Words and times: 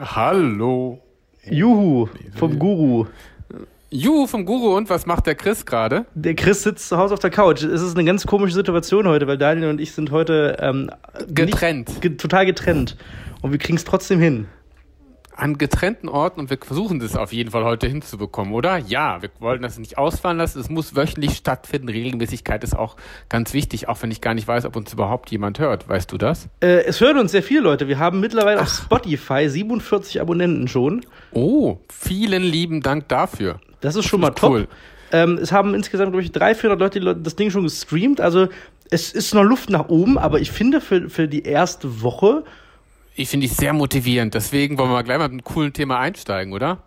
Hallo. 0.00 1.00
Juhu, 1.48 2.08
vom 2.34 2.58
Guru. 2.58 3.06
Juhu 3.90 4.26
vom 4.26 4.44
Guru 4.44 4.76
und 4.76 4.90
was 4.90 5.06
macht 5.06 5.26
der 5.26 5.36
Chris 5.36 5.64
gerade? 5.64 6.06
Der 6.14 6.34
Chris 6.34 6.64
sitzt 6.64 6.88
zu 6.88 6.96
Hause 6.96 7.14
auf 7.14 7.20
der 7.20 7.30
Couch. 7.30 7.62
Es 7.62 7.80
ist 7.80 7.96
eine 7.96 8.04
ganz 8.04 8.26
komische 8.26 8.54
Situation 8.54 9.06
heute, 9.06 9.28
weil 9.28 9.38
Daniel 9.38 9.68
und 9.68 9.80
ich 9.80 9.92
sind 9.92 10.10
heute 10.10 10.56
ähm, 10.60 10.90
Getrennt. 11.28 11.88
Nicht, 11.90 12.02
ge 12.02 12.16
total 12.16 12.44
getrennt. 12.44 12.96
Und 13.40 13.52
wir 13.52 13.58
kriegen 13.58 13.76
es 13.76 13.84
trotzdem 13.84 14.18
hin. 14.18 14.48
An 15.36 15.58
getrennten 15.58 16.08
Orten 16.08 16.38
und 16.40 16.50
wir 16.50 16.58
versuchen 16.58 17.00
das 17.00 17.16
auf 17.16 17.32
jeden 17.32 17.50
Fall 17.50 17.64
heute 17.64 17.88
hinzubekommen, 17.88 18.54
oder? 18.54 18.78
Ja, 18.78 19.20
wir 19.20 19.30
wollten 19.40 19.62
das 19.62 19.78
nicht 19.78 19.98
ausfallen 19.98 20.38
lassen. 20.38 20.60
Es 20.60 20.70
muss 20.70 20.94
wöchentlich 20.94 21.36
stattfinden. 21.36 21.88
Regelmäßigkeit 21.88 22.62
ist 22.62 22.76
auch 22.76 22.96
ganz 23.28 23.52
wichtig, 23.52 23.88
auch 23.88 24.00
wenn 24.02 24.10
ich 24.12 24.20
gar 24.20 24.34
nicht 24.34 24.46
weiß, 24.46 24.64
ob 24.64 24.76
uns 24.76 24.92
überhaupt 24.92 25.30
jemand 25.32 25.58
hört. 25.58 25.88
Weißt 25.88 26.12
du 26.12 26.18
das? 26.18 26.48
Äh, 26.60 26.84
es 26.84 27.00
hören 27.00 27.18
uns 27.18 27.32
sehr 27.32 27.42
viele 27.42 27.60
Leute. 27.60 27.88
Wir 27.88 27.98
haben 27.98 28.20
mittlerweile 28.20 28.60
Ach. 28.60 28.62
auf 28.62 28.68
Spotify 28.70 29.48
47 29.48 30.20
Abonnenten 30.20 30.68
schon. 30.68 31.04
Oh, 31.32 31.78
vielen 31.90 32.42
lieben 32.44 32.80
Dank 32.80 33.08
dafür. 33.08 33.60
Das 33.80 33.96
ist 33.96 34.06
schon 34.06 34.20
das 34.20 34.30
ist 34.36 34.42
mal 34.42 34.48
cool. 34.48 34.60
top. 34.66 34.70
Ähm, 35.12 35.38
es 35.40 35.52
haben 35.52 35.74
insgesamt, 35.74 36.12
glaube 36.12 36.22
ich, 36.22 36.32
300, 36.32 36.60
400 36.60 36.94
Leute 37.02 37.20
das 37.20 37.36
Ding 37.36 37.50
schon 37.50 37.64
gestreamt. 37.64 38.20
Also 38.20 38.48
es 38.90 39.12
ist 39.12 39.34
noch 39.34 39.42
Luft 39.42 39.70
nach 39.70 39.88
oben, 39.88 40.18
aber 40.18 40.40
ich 40.40 40.50
finde 40.50 40.80
für, 40.80 41.08
für 41.08 41.28
die 41.28 41.42
erste 41.42 42.02
Woche 42.02 42.44
ich 43.14 43.28
finde 43.28 43.46
ich 43.46 43.52
sehr 43.52 43.72
motivierend. 43.72 44.34
Deswegen 44.34 44.78
wollen 44.78 44.90
wir 44.90 44.94
mal 44.94 45.02
gleich 45.02 45.18
mal 45.18 45.24
mit 45.24 45.32
einem 45.32 45.44
coolen 45.44 45.72
Thema 45.72 45.98
einsteigen, 45.98 46.52
oder? 46.52 46.82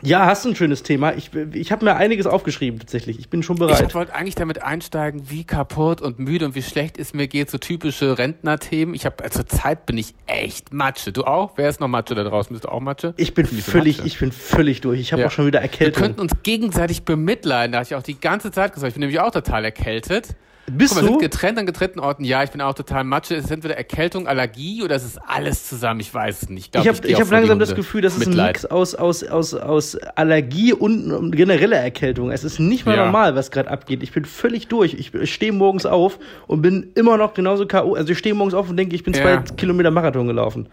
Ja, 0.00 0.26
hast 0.26 0.44
du 0.44 0.50
ein 0.50 0.56
schönes 0.56 0.84
Thema. 0.84 1.14
Ich, 1.14 1.30
ich 1.34 1.72
habe 1.72 1.84
mir 1.84 1.96
einiges 1.96 2.26
aufgeschrieben 2.26 2.78
tatsächlich. 2.78 3.18
Ich 3.18 3.30
bin 3.30 3.42
schon 3.42 3.56
bereit. 3.56 3.84
Ich 3.88 3.94
wollte 3.96 4.14
eigentlich 4.14 4.36
damit 4.36 4.62
einsteigen, 4.62 5.28
wie 5.28 5.42
kaputt 5.42 6.00
und 6.00 6.20
müde 6.20 6.46
und 6.46 6.54
wie 6.54 6.62
schlecht 6.62 6.98
es 6.98 7.14
mir 7.14 7.26
geht, 7.26 7.50
so 7.50 7.58
typische 7.58 8.16
Rentnerthemen. 8.16 8.94
Ich 8.94 9.06
habe 9.06 9.24
also 9.24 9.42
zur 9.42 9.46
Zeit 9.48 9.86
bin 9.86 9.98
ich 9.98 10.14
echt 10.26 10.72
Matsche. 10.72 11.10
Du 11.12 11.24
auch? 11.24 11.52
Wer 11.56 11.68
ist 11.68 11.80
noch 11.80 11.88
Matsche 11.88 12.14
da 12.14 12.22
draußen? 12.22 12.54
Bist 12.54 12.64
du 12.64 12.68
auch 12.68 12.80
Matsche? 12.80 13.14
Ich 13.16 13.34
bin 13.34 13.44
völlig, 13.46 14.04
ich 14.04 14.20
bin 14.20 14.30
völlig 14.30 14.80
durch. 14.82 15.00
Ich 15.00 15.12
habe 15.12 15.22
ja. 15.22 15.28
auch 15.28 15.32
schon 15.32 15.46
wieder 15.46 15.60
Erkältung. 15.60 16.00
Wir 16.00 16.08
könnten 16.08 16.20
uns 16.20 16.32
gegenseitig 16.44 17.02
bemitleiden. 17.02 17.72
Da 17.72 17.78
habe 17.78 17.86
ich 17.86 17.94
auch 17.96 18.02
die 18.02 18.20
ganze 18.20 18.52
Zeit 18.52 18.72
gesagt. 18.72 18.90
Ich 18.90 18.94
bin 18.94 19.00
nämlich 19.00 19.18
auch 19.18 19.32
total 19.32 19.64
erkältet. 19.64 20.36
Bist 20.70 20.94
Guck 20.94 21.02
mal, 21.02 21.06
du? 21.06 21.12
sind 21.14 21.22
getrennt 21.22 21.58
an 21.58 21.66
getrennten 21.66 22.00
Orten. 22.00 22.24
Ja, 22.24 22.42
ich 22.42 22.50
bin 22.50 22.60
auch 22.60 22.74
total 22.74 23.04
Matsche. 23.04 23.34
Es 23.34 23.44
ist 23.44 23.50
entweder 23.50 23.76
Erkältung, 23.76 24.26
Allergie 24.26 24.82
oder 24.82 24.96
es 24.96 25.04
ist 25.04 25.18
alles 25.26 25.68
zusammen. 25.68 26.00
Ich 26.00 26.12
weiß 26.12 26.42
es 26.42 26.48
nicht. 26.48 26.74
Ich, 26.76 26.82
ich 26.82 26.88
habe 26.88 27.20
hab 27.20 27.30
langsam 27.30 27.58
das 27.58 27.74
Gefühl, 27.74 28.02
das 28.02 28.14
ist 28.14 28.26
Mitleid. 28.26 28.46
ein 28.46 28.48
Mix 28.48 28.64
aus, 28.66 28.94
aus, 28.94 29.22
aus, 29.24 29.54
aus 29.54 29.96
Allergie 30.14 30.72
und 30.72 31.32
genereller 31.32 31.78
Erkältung. 31.78 32.30
Es 32.30 32.44
ist 32.44 32.58
nicht 32.58 32.86
mal 32.86 32.96
ja. 32.96 33.04
normal, 33.06 33.34
was 33.34 33.50
gerade 33.50 33.70
abgeht. 33.70 34.02
Ich 34.02 34.12
bin 34.12 34.24
völlig 34.24 34.68
durch. 34.68 34.94
Ich, 34.94 35.14
ich 35.14 35.34
stehe 35.34 35.52
morgens 35.52 35.86
auf 35.86 36.18
und 36.46 36.62
bin 36.62 36.92
immer 36.94 37.16
noch 37.16 37.34
genauso 37.34 37.66
K.O. 37.66 37.94
Also 37.94 38.12
ich 38.12 38.18
stehe 38.18 38.34
morgens 38.34 38.54
auf 38.54 38.68
und 38.68 38.76
denke, 38.76 38.94
ich 38.94 39.04
bin 39.04 39.14
ja. 39.14 39.22
zwei 39.22 39.54
Kilometer 39.54 39.90
Marathon 39.90 40.26
gelaufen. 40.26 40.68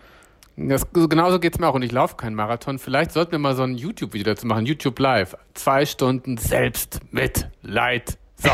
Das, 0.58 0.88
genauso 0.94 1.40
geht 1.40 1.54
es 1.54 1.60
mir 1.60 1.68
auch 1.68 1.74
und 1.74 1.82
ich 1.82 1.92
laufe 1.92 2.16
keinen 2.16 2.36
Marathon. 2.36 2.80
Vielleicht 2.80 3.12
sollten 3.12 3.34
wir 3.34 3.40
mal 3.40 3.56
so 3.56 3.64
ein 3.64 3.76
YouTube-Video 3.76 4.34
dazu 4.34 4.48
machen, 4.48 4.66
YouTube 4.66 4.98
Live. 5.00 5.36
Zwei 5.54 5.86
Stunden 5.86 6.38
selbst 6.38 7.00
mit 7.12 7.50
Leid. 7.62 8.18
So. 8.38 8.52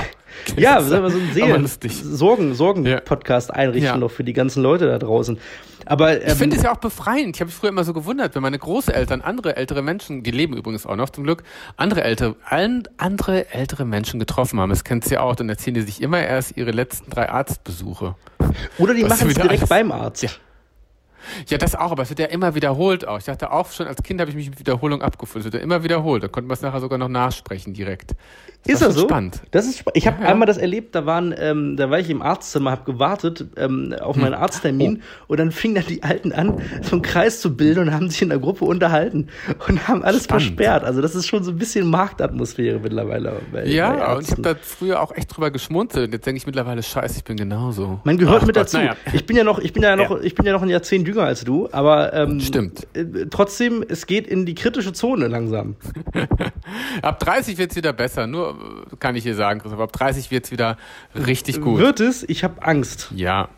Ja, 0.57 0.81
sollen 0.81 1.03
wir 1.03 1.09
so 1.09 1.19
einen 1.43 1.67
Sorgen, 1.67 2.53
Sorgen-Podcast 2.53 3.49
ja. 3.49 3.55
einrichten 3.55 3.85
ja. 3.85 3.97
noch 3.97 4.11
für 4.11 4.23
die 4.23 4.33
ganzen 4.33 4.63
Leute 4.63 4.87
da 4.87 4.97
draußen. 4.97 5.37
Aber 5.85 6.21
ähm, 6.21 6.27
ich 6.27 6.33
finde 6.33 6.55
es 6.57 6.63
ja 6.63 6.71
auch 6.71 6.77
befreiend. 6.77 7.35
Ich 7.35 7.41
habe 7.41 7.47
mich 7.47 7.55
früher 7.55 7.69
immer 7.69 7.83
so 7.83 7.93
gewundert, 7.93 8.35
wenn 8.35 8.41
meine 8.41 8.59
Großeltern, 8.59 9.21
andere 9.21 9.55
ältere 9.55 9.81
Menschen, 9.81 10.23
die 10.23 10.31
leben 10.31 10.55
übrigens 10.55 10.85
auch 10.85 10.95
noch 10.95 11.09
zum 11.09 11.23
Glück, 11.23 11.43
andere 11.77 12.03
ältere, 12.03 12.35
andere 12.97 13.51
ältere 13.53 13.85
Menschen 13.85 14.19
getroffen 14.19 14.59
haben. 14.59 14.69
Das 14.69 14.83
kennt 14.83 15.05
sie 15.05 15.15
ja 15.15 15.21
auch. 15.21 15.35
Dann 15.35 15.49
erzählen 15.49 15.75
die 15.75 15.81
sich 15.81 16.01
immer 16.01 16.21
erst 16.21 16.57
ihre 16.57 16.71
letzten 16.71 17.09
drei 17.09 17.29
Arztbesuche. 17.29 18.15
Oder 18.77 18.93
die 18.93 19.03
machen 19.03 19.27
es 19.27 19.33
direkt 19.35 19.49
alles, 19.49 19.69
beim 19.69 19.91
Arzt. 19.91 20.23
Ja. 20.23 20.29
Ja, 21.47 21.57
das 21.57 21.75
auch, 21.75 21.91
aber 21.91 22.03
es 22.03 22.09
wird 22.09 22.19
ja 22.19 22.27
immer 22.27 22.55
wiederholt 22.55 23.07
auch. 23.07 23.17
Ich 23.17 23.25
dachte 23.25 23.51
auch 23.51 23.71
schon, 23.71 23.87
als 23.87 24.01
Kind 24.03 24.19
habe 24.19 24.29
ich 24.29 24.35
mich 24.35 24.49
mit 24.49 24.59
Wiederholung 24.59 25.01
abgefunden. 25.01 25.41
Es 25.41 25.45
wird 25.45 25.55
ja 25.55 25.59
immer 25.61 25.83
wiederholt. 25.83 26.23
Da 26.23 26.27
konnte 26.27 26.47
man 26.47 26.55
es 26.55 26.61
nachher 26.61 26.79
sogar 26.79 26.97
noch 26.97 27.09
nachsprechen 27.09 27.73
direkt. 27.73 28.15
Das 28.65 28.75
ist 28.75 28.81
das 28.83 28.95
so? 28.95 29.01
Spannend. 29.07 29.41
Das 29.49 29.65
ist 29.65 29.83
Ich 29.93 30.05
habe 30.05 30.23
ja, 30.23 30.29
einmal 30.29 30.45
das 30.45 30.57
erlebt, 30.57 30.93
da 30.93 31.07
waren, 31.07 31.33
ähm, 31.35 31.77
da 31.77 31.89
war 31.89 31.99
ich 31.99 32.11
im 32.11 32.21
Arztzimmer, 32.21 32.71
habe 32.71 32.83
gewartet 32.83 33.45
ähm, 33.57 33.95
auf 33.99 34.15
meinen 34.17 34.35
hm. 34.35 34.41
Arzttermin 34.41 35.01
oh. 35.01 35.31
und 35.31 35.39
dann 35.39 35.51
fingen 35.51 35.75
dann 35.75 35.85
die 35.87 36.03
Alten 36.03 36.31
an, 36.31 36.61
so 36.83 36.91
einen 36.91 37.01
Kreis 37.01 37.41
zu 37.41 37.55
bilden 37.55 37.87
und 37.87 37.93
haben 37.93 38.09
sich 38.09 38.21
in 38.21 38.29
der 38.29 38.37
Gruppe 38.37 38.65
unterhalten 38.65 39.29
und 39.67 39.87
haben 39.87 40.03
alles 40.03 40.25
Spannend. 40.25 40.43
versperrt. 40.43 40.83
Also 40.83 41.01
das 41.01 41.15
ist 41.15 41.27
schon 41.27 41.43
so 41.43 41.51
ein 41.51 41.57
bisschen 41.57 41.89
Marktatmosphäre 41.89 42.79
mittlerweile. 42.79 43.41
Bei, 43.51 43.65
ja, 43.65 43.93
bei 43.93 44.15
und 44.15 44.23
ich 44.23 44.31
habe 44.31 44.41
da 44.43 44.55
früher 44.61 45.01
auch 45.01 45.15
echt 45.15 45.35
drüber 45.35 45.49
geschmunzelt. 45.49 46.13
Jetzt 46.13 46.27
denke 46.27 46.37
ich 46.37 46.45
mittlerweile, 46.45 46.83
scheiße, 46.83 47.17
ich 47.17 47.23
bin 47.23 47.37
genauso. 47.37 47.99
Man 48.03 48.17
gehört 48.17 48.43
Ach, 48.43 48.47
mit 48.47 48.55
Gott, 48.55 48.65
dazu. 48.65 48.77
Naja. 48.77 48.95
Ich 49.11 49.25
bin 49.25 49.37
ja 49.37 49.43
noch, 49.43 49.57
ich 49.57 49.73
bin 49.73 49.81
ja 49.81 49.95
noch, 49.95 50.11
ja. 50.11 50.21
ich 50.21 50.35
bin 50.35 50.45
ja 50.45 50.53
noch 50.53 50.61
ein 50.61 50.69
Jahrzehnt 50.69 51.07
jünger 51.11 51.23
als 51.23 51.43
du, 51.43 51.69
aber 51.71 52.13
ähm, 52.13 52.39
stimmt. 52.39 52.87
Äh, 52.95 53.27
trotzdem, 53.29 53.83
es 53.87 54.05
geht 54.05 54.27
in 54.27 54.45
die 54.45 54.55
kritische 54.55 54.93
Zone 54.93 55.27
langsam. 55.27 55.75
Ab 57.01 57.19
30 57.19 57.57
wird 57.57 57.71
es 57.71 57.77
wieder 57.77 57.93
besser. 57.93 58.27
Nur 58.27 58.85
kann 58.99 59.15
ich 59.15 59.23
dir 59.23 59.35
sagen, 59.35 59.59
Christoph. 59.59 59.79
Ab 59.79 59.91
30 59.91 60.31
wird 60.31 60.45
es 60.45 60.51
wieder 60.51 60.77
richtig 61.15 61.61
gut. 61.61 61.79
Wird 61.79 61.99
es? 61.99 62.23
Ich 62.27 62.43
habe 62.43 62.61
Angst. 62.63 63.11
Ja, 63.15 63.49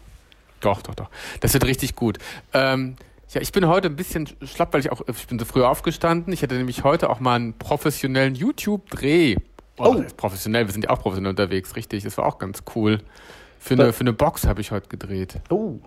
doch, 0.59 0.81
doch, 0.81 0.95
doch. 0.95 1.09
Das 1.39 1.53
wird 1.53 1.65
richtig 1.65 1.95
gut. 1.95 2.17
Ähm, 2.53 2.95
ja, 3.33 3.41
ich 3.41 3.51
bin 3.51 3.67
heute 3.67 3.87
ein 3.87 3.95
bisschen 3.95 4.29
schlapp, 4.43 4.73
weil 4.73 4.81
ich 4.81 4.91
auch, 4.91 5.01
ich 5.07 5.27
bin 5.27 5.39
so 5.39 5.45
früh 5.45 5.63
aufgestanden. 5.63 6.33
Ich 6.33 6.43
hatte 6.43 6.55
nämlich 6.55 6.83
heute 6.83 7.09
auch 7.09 7.19
mal 7.19 7.35
einen 7.35 7.53
professionellen 7.53 8.35
YouTube-Dreh. 8.35 9.35
Oh, 9.77 9.95
oh. 9.97 10.03
professionell, 10.17 10.67
wir 10.67 10.71
sind 10.71 10.83
ja 10.83 10.91
auch 10.91 10.99
professionell 10.99 11.31
unterwegs, 11.31 11.75
richtig. 11.75 12.03
Das 12.03 12.17
war 12.17 12.25
auch 12.25 12.37
ganz 12.37 12.63
cool. 12.75 12.99
Für 13.59 13.73
eine, 13.73 13.93
für 13.93 14.01
eine 14.01 14.13
Box 14.13 14.45
habe 14.45 14.61
ich 14.61 14.71
heute 14.71 14.87
gedreht. 14.87 15.39
Oh. 15.49 15.79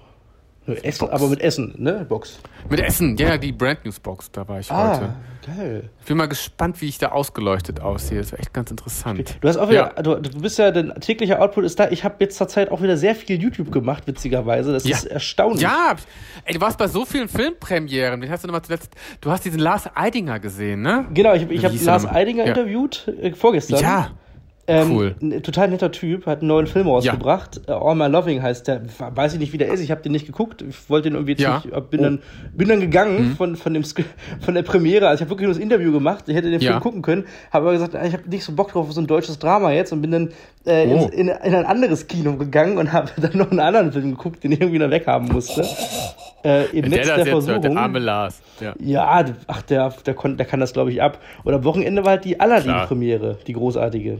Essen, 0.66 1.08
aber 1.10 1.28
mit 1.28 1.40
Essen, 1.40 1.74
ne? 1.78 2.04
Box. 2.08 2.38
Mit 2.68 2.80
Essen, 2.80 3.16
ja, 3.16 3.38
die 3.38 3.52
Brand 3.52 3.84
News 3.84 4.00
Box, 4.00 4.30
da 4.32 4.46
war 4.48 4.60
ich 4.60 4.70
ah, 4.70 4.96
heute. 4.96 5.14
Geil. 5.56 5.90
Ich 6.00 6.06
bin 6.06 6.16
mal 6.16 6.26
gespannt, 6.26 6.80
wie 6.80 6.88
ich 6.88 6.98
da 6.98 7.08
ausgeleuchtet 7.12 7.80
aussehe. 7.80 8.18
Das 8.18 8.32
war 8.32 8.40
echt 8.40 8.52
ganz 8.52 8.70
interessant. 8.70 9.36
Du 9.40 9.48
hast 9.48 9.56
auch 9.56 9.68
wieder, 9.68 9.94
ja. 9.96 10.02
du, 10.02 10.16
du, 10.16 10.40
bist 10.40 10.58
ja, 10.58 10.72
dein 10.72 10.92
täglicher 11.00 11.40
Output 11.40 11.64
ist 11.64 11.78
da. 11.78 11.88
Ich 11.90 12.02
habe 12.02 12.16
jetzt 12.18 12.36
zur 12.36 12.48
Zeit 12.48 12.70
auch 12.72 12.82
wieder 12.82 12.96
sehr 12.96 13.14
viel 13.14 13.40
YouTube 13.40 13.70
gemacht, 13.70 14.06
witzigerweise. 14.06 14.72
Das 14.72 14.84
ja. 14.84 14.96
ist 14.96 15.04
erstaunlich. 15.04 15.62
Ja, 15.62 15.94
ey, 16.44 16.54
du 16.54 16.60
warst 16.60 16.78
bei 16.78 16.88
so 16.88 17.04
vielen 17.04 17.28
Filmpremieren. 17.28 18.20
Den 18.20 18.30
hast 18.30 18.42
du 18.42 18.48
nochmal 18.48 18.62
zuletzt, 18.62 18.90
du 19.20 19.30
hast 19.30 19.44
diesen 19.44 19.60
Lars 19.60 19.88
Eidinger 19.94 20.40
gesehen, 20.40 20.82
ne? 20.82 21.06
Genau, 21.14 21.34
ich, 21.34 21.48
ich 21.48 21.64
habe 21.64 21.76
Lars 21.76 22.06
Eidinger 22.06 22.44
ja. 22.44 22.48
interviewt, 22.48 23.06
äh, 23.20 23.32
vorgestern. 23.32 23.80
Ja. 23.80 24.10
Ähm, 24.68 24.96
cool. 24.96 25.14
Ein 25.22 25.42
total 25.44 25.68
netter 25.68 25.92
Typ, 25.92 26.26
hat 26.26 26.40
einen 26.40 26.48
neuen 26.48 26.66
Film 26.66 26.88
rausgebracht. 26.88 27.60
Ja. 27.68 27.80
Uh, 27.80 27.88
All 27.88 27.94
My 27.94 28.06
Loving 28.06 28.42
heißt 28.42 28.66
der. 28.66 28.82
Weiß 28.98 29.34
ich 29.34 29.38
nicht, 29.38 29.52
wie 29.52 29.58
der 29.58 29.68
ist. 29.68 29.80
Ich 29.80 29.92
habe 29.92 30.02
den 30.02 30.10
nicht 30.10 30.26
geguckt. 30.26 30.62
Ich 30.62 30.90
wollte 30.90 31.08
den 31.08 31.14
irgendwie 31.14 31.32
jetzt 31.32 31.42
ja. 31.42 31.62
nicht. 31.64 31.90
Bin, 31.90 32.00
oh. 32.00 32.02
dann, 32.02 32.22
bin 32.52 32.68
dann 32.68 32.80
gegangen 32.80 33.28
mhm. 33.28 33.36
von, 33.36 33.56
von, 33.56 33.74
dem, 33.74 33.84
von 33.84 34.54
der 34.54 34.62
Premiere. 34.62 35.06
Also 35.06 35.16
ich 35.16 35.20
habe 35.22 35.30
wirklich 35.30 35.46
nur 35.46 35.54
das 35.54 35.62
Interview 35.62 35.92
gemacht. 35.92 36.24
Ich 36.28 36.34
hätte 36.34 36.50
den 36.50 36.60
ja. 36.60 36.72
Film 36.72 36.82
gucken 36.82 37.02
können. 37.02 37.26
Habe 37.52 37.68
aber 37.68 37.72
gesagt, 37.72 37.94
ich 37.94 38.12
habe 38.12 38.28
nicht 38.28 38.44
so 38.44 38.52
Bock 38.52 38.72
drauf 38.72 38.88
auf 38.88 38.92
so 38.92 39.00
ein 39.00 39.06
deutsches 39.06 39.38
Drama 39.38 39.70
jetzt 39.70 39.92
und 39.92 40.02
bin 40.02 40.10
dann 40.10 40.30
äh, 40.64 40.86
oh. 40.88 41.10
in, 41.12 41.28
in, 41.28 41.54
ein 41.54 41.64
anderes 41.64 42.08
Kino 42.08 42.36
gegangen 42.36 42.78
und 42.78 42.92
habe 42.92 43.10
dann 43.20 43.36
noch 43.36 43.52
einen 43.52 43.60
anderen 43.60 43.92
Film 43.92 44.10
geguckt, 44.10 44.42
den 44.42 44.50
ich 44.50 44.60
irgendwie 44.60 44.80
noch 44.80 44.90
weghaben 44.90 45.28
musste. 45.28 45.64
Äh, 46.44 46.66
im 46.76 46.90
Netz 46.90 47.06
der, 47.06 47.16
der 47.16 47.26
Versuchung. 47.26 47.62
Hört, 47.62 47.64
der 47.64 47.76
arme 47.76 47.98
Lars. 48.00 48.42
Ja, 48.60 48.74
ja 48.80 49.24
ach, 49.46 49.62
der, 49.62 49.92
der, 50.04 50.14
der, 50.14 50.46
kann 50.46 50.60
das, 50.60 50.72
glaube 50.72 50.90
ich, 50.90 51.00
ab. 51.02 51.20
Und 51.44 51.54
am 51.54 51.64
Wochenende 51.64 52.04
war 52.04 52.12
halt 52.12 52.24
die 52.24 52.40
Aladdin-Premiere, 52.40 53.38
die 53.46 53.52
großartige. 53.52 54.18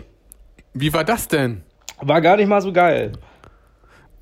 Wie 0.79 0.93
war 0.93 1.05
das 1.05 1.27
denn? 1.27 1.63
War 2.03 2.21
gar 2.21 2.37
nicht 2.37 2.49
mal 2.49 2.61
so 2.61 2.71
geil. 2.71 3.13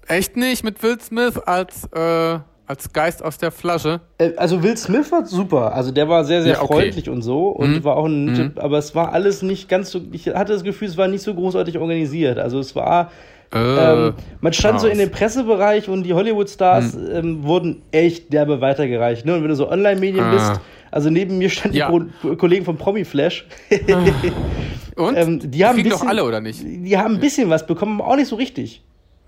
Echt 0.06 0.36
nicht? 0.36 0.62
Mit 0.62 0.80
Will 0.84 1.00
Smith 1.00 1.36
als, 1.38 1.88
äh, 1.92 2.38
als 2.66 2.92
Geist 2.92 3.24
aus 3.24 3.38
der 3.38 3.50
Flasche? 3.50 4.00
Äh, 4.18 4.30
also 4.36 4.62
Will 4.62 4.76
Smith 4.76 5.10
war 5.10 5.26
super. 5.26 5.74
Also 5.74 5.90
der 5.90 6.08
war 6.08 6.24
sehr, 6.24 6.42
sehr 6.42 6.54
ja, 6.54 6.62
okay. 6.62 6.74
freundlich 6.74 7.08
und 7.08 7.22
so. 7.22 7.48
Und 7.48 7.72
mhm. 7.72 7.84
war 7.84 7.96
auch 7.96 8.06
ein, 8.06 8.26
mhm. 8.26 8.52
aber 8.56 8.78
es 8.78 8.94
war 8.94 9.12
alles 9.12 9.42
nicht 9.42 9.68
ganz 9.68 9.90
so, 9.90 10.00
ich 10.12 10.28
hatte 10.28 10.52
das 10.52 10.62
Gefühl, 10.62 10.86
es 10.86 10.96
war 10.96 11.08
nicht 11.08 11.22
so 11.22 11.34
großartig 11.34 11.76
organisiert. 11.78 12.38
Also 12.38 12.60
es 12.60 12.76
war, 12.76 13.10
äh, 13.52 13.58
ähm, 13.58 14.14
man 14.40 14.52
stand 14.52 14.80
so 14.80 14.86
in 14.86 14.98
dem 14.98 15.10
Pressebereich 15.10 15.88
und 15.88 16.04
die 16.04 16.14
Hollywood-Stars 16.14 16.94
mhm. 16.94 17.10
ähm, 17.12 17.42
wurden 17.42 17.82
echt 17.90 18.32
derbe 18.32 18.60
weitergereicht. 18.60 19.26
Ne? 19.26 19.34
Und 19.34 19.42
wenn 19.42 19.48
du 19.48 19.56
so 19.56 19.68
Online-Medien 19.68 20.24
ah. 20.24 20.30
bist, 20.30 20.60
also 20.92 21.10
neben 21.10 21.38
mir 21.38 21.50
standen 21.50 21.76
ja. 21.76 21.90
die 22.22 22.36
Kollegen 22.36 22.64
von 22.64 22.76
Promi 22.76 23.04
Flash. 23.04 23.44
Und? 24.96 25.16
Ähm, 25.16 25.50
die 25.50 25.64
haben 25.64 25.74
Kriegen 25.74 25.90
bisschen, 25.90 26.06
doch 26.06 26.08
alle, 26.08 26.24
oder 26.24 26.40
nicht? 26.40 26.62
Die 26.62 26.96
haben 26.96 27.14
ein 27.14 27.20
bisschen 27.20 27.50
was 27.50 27.66
bekommen, 27.66 28.00
aber 28.00 28.10
auch 28.10 28.16
nicht 28.16 28.28
so 28.28 28.36
richtig. 28.36 28.82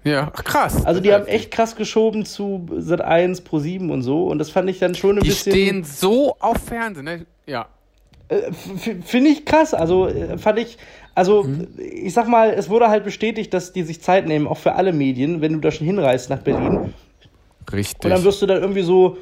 Ja, 0.05 0.31
Ach, 0.33 0.45
krass. 0.45 0.87
Also 0.87 1.01
die 1.01 1.13
haben 1.13 1.27
echt 1.27 1.51
krass 1.51 1.75
geschoben 1.75 2.25
zu 2.25 2.67
Sat 2.77 3.01
1, 3.01 3.41
Pro 3.41 3.59
7 3.59 3.91
und 3.91 4.03
so. 4.03 4.29
Und 4.29 4.39
das 4.39 4.51
fand 4.51 4.71
ich 4.71 4.79
dann 4.79 4.95
schon 4.95 5.19
ein 5.19 5.23
die 5.23 5.31
bisschen. 5.31 5.53
Die 5.53 5.63
stehen 5.63 5.85
so 5.85 6.37
auf 6.39 6.59
Fernsehen, 6.59 7.05
ne? 7.05 7.27
Ja. 7.47 7.67
Äh, 8.29 8.53
Finde 9.05 9.31
ich 9.31 9.45
krass. 9.45 9.75
Also 9.75 10.07
äh, 10.07 10.39
fand 10.39 10.61
ich, 10.61 10.79
also 11.17 11.43
mhm. 11.43 11.67
ich 11.77 12.15
sag 12.15 12.29
mal, 12.29 12.51
es 12.51 12.71
wurde 12.71 12.89
halt 12.89 13.03
bestätigt, 13.03 13.53
dass 13.53 13.73
die 13.73 13.83
sich 13.83 14.01
Zeit 14.01 14.29
nehmen, 14.29 14.47
auch 14.47 14.59
für 14.59 14.75
alle 14.75 14.93
Medien, 14.93 15.41
wenn 15.41 15.55
du 15.55 15.59
da 15.59 15.73
schon 15.73 15.89
hinreist 15.89 16.31
nach 16.31 16.39
Berlin. 16.39 16.95
Richtig. 17.73 18.05
Und 18.05 18.11
dann 18.11 18.23
wirst 18.23 18.41
du 18.41 18.47
dann 18.47 18.61
irgendwie 18.61 18.83
so, 18.83 19.17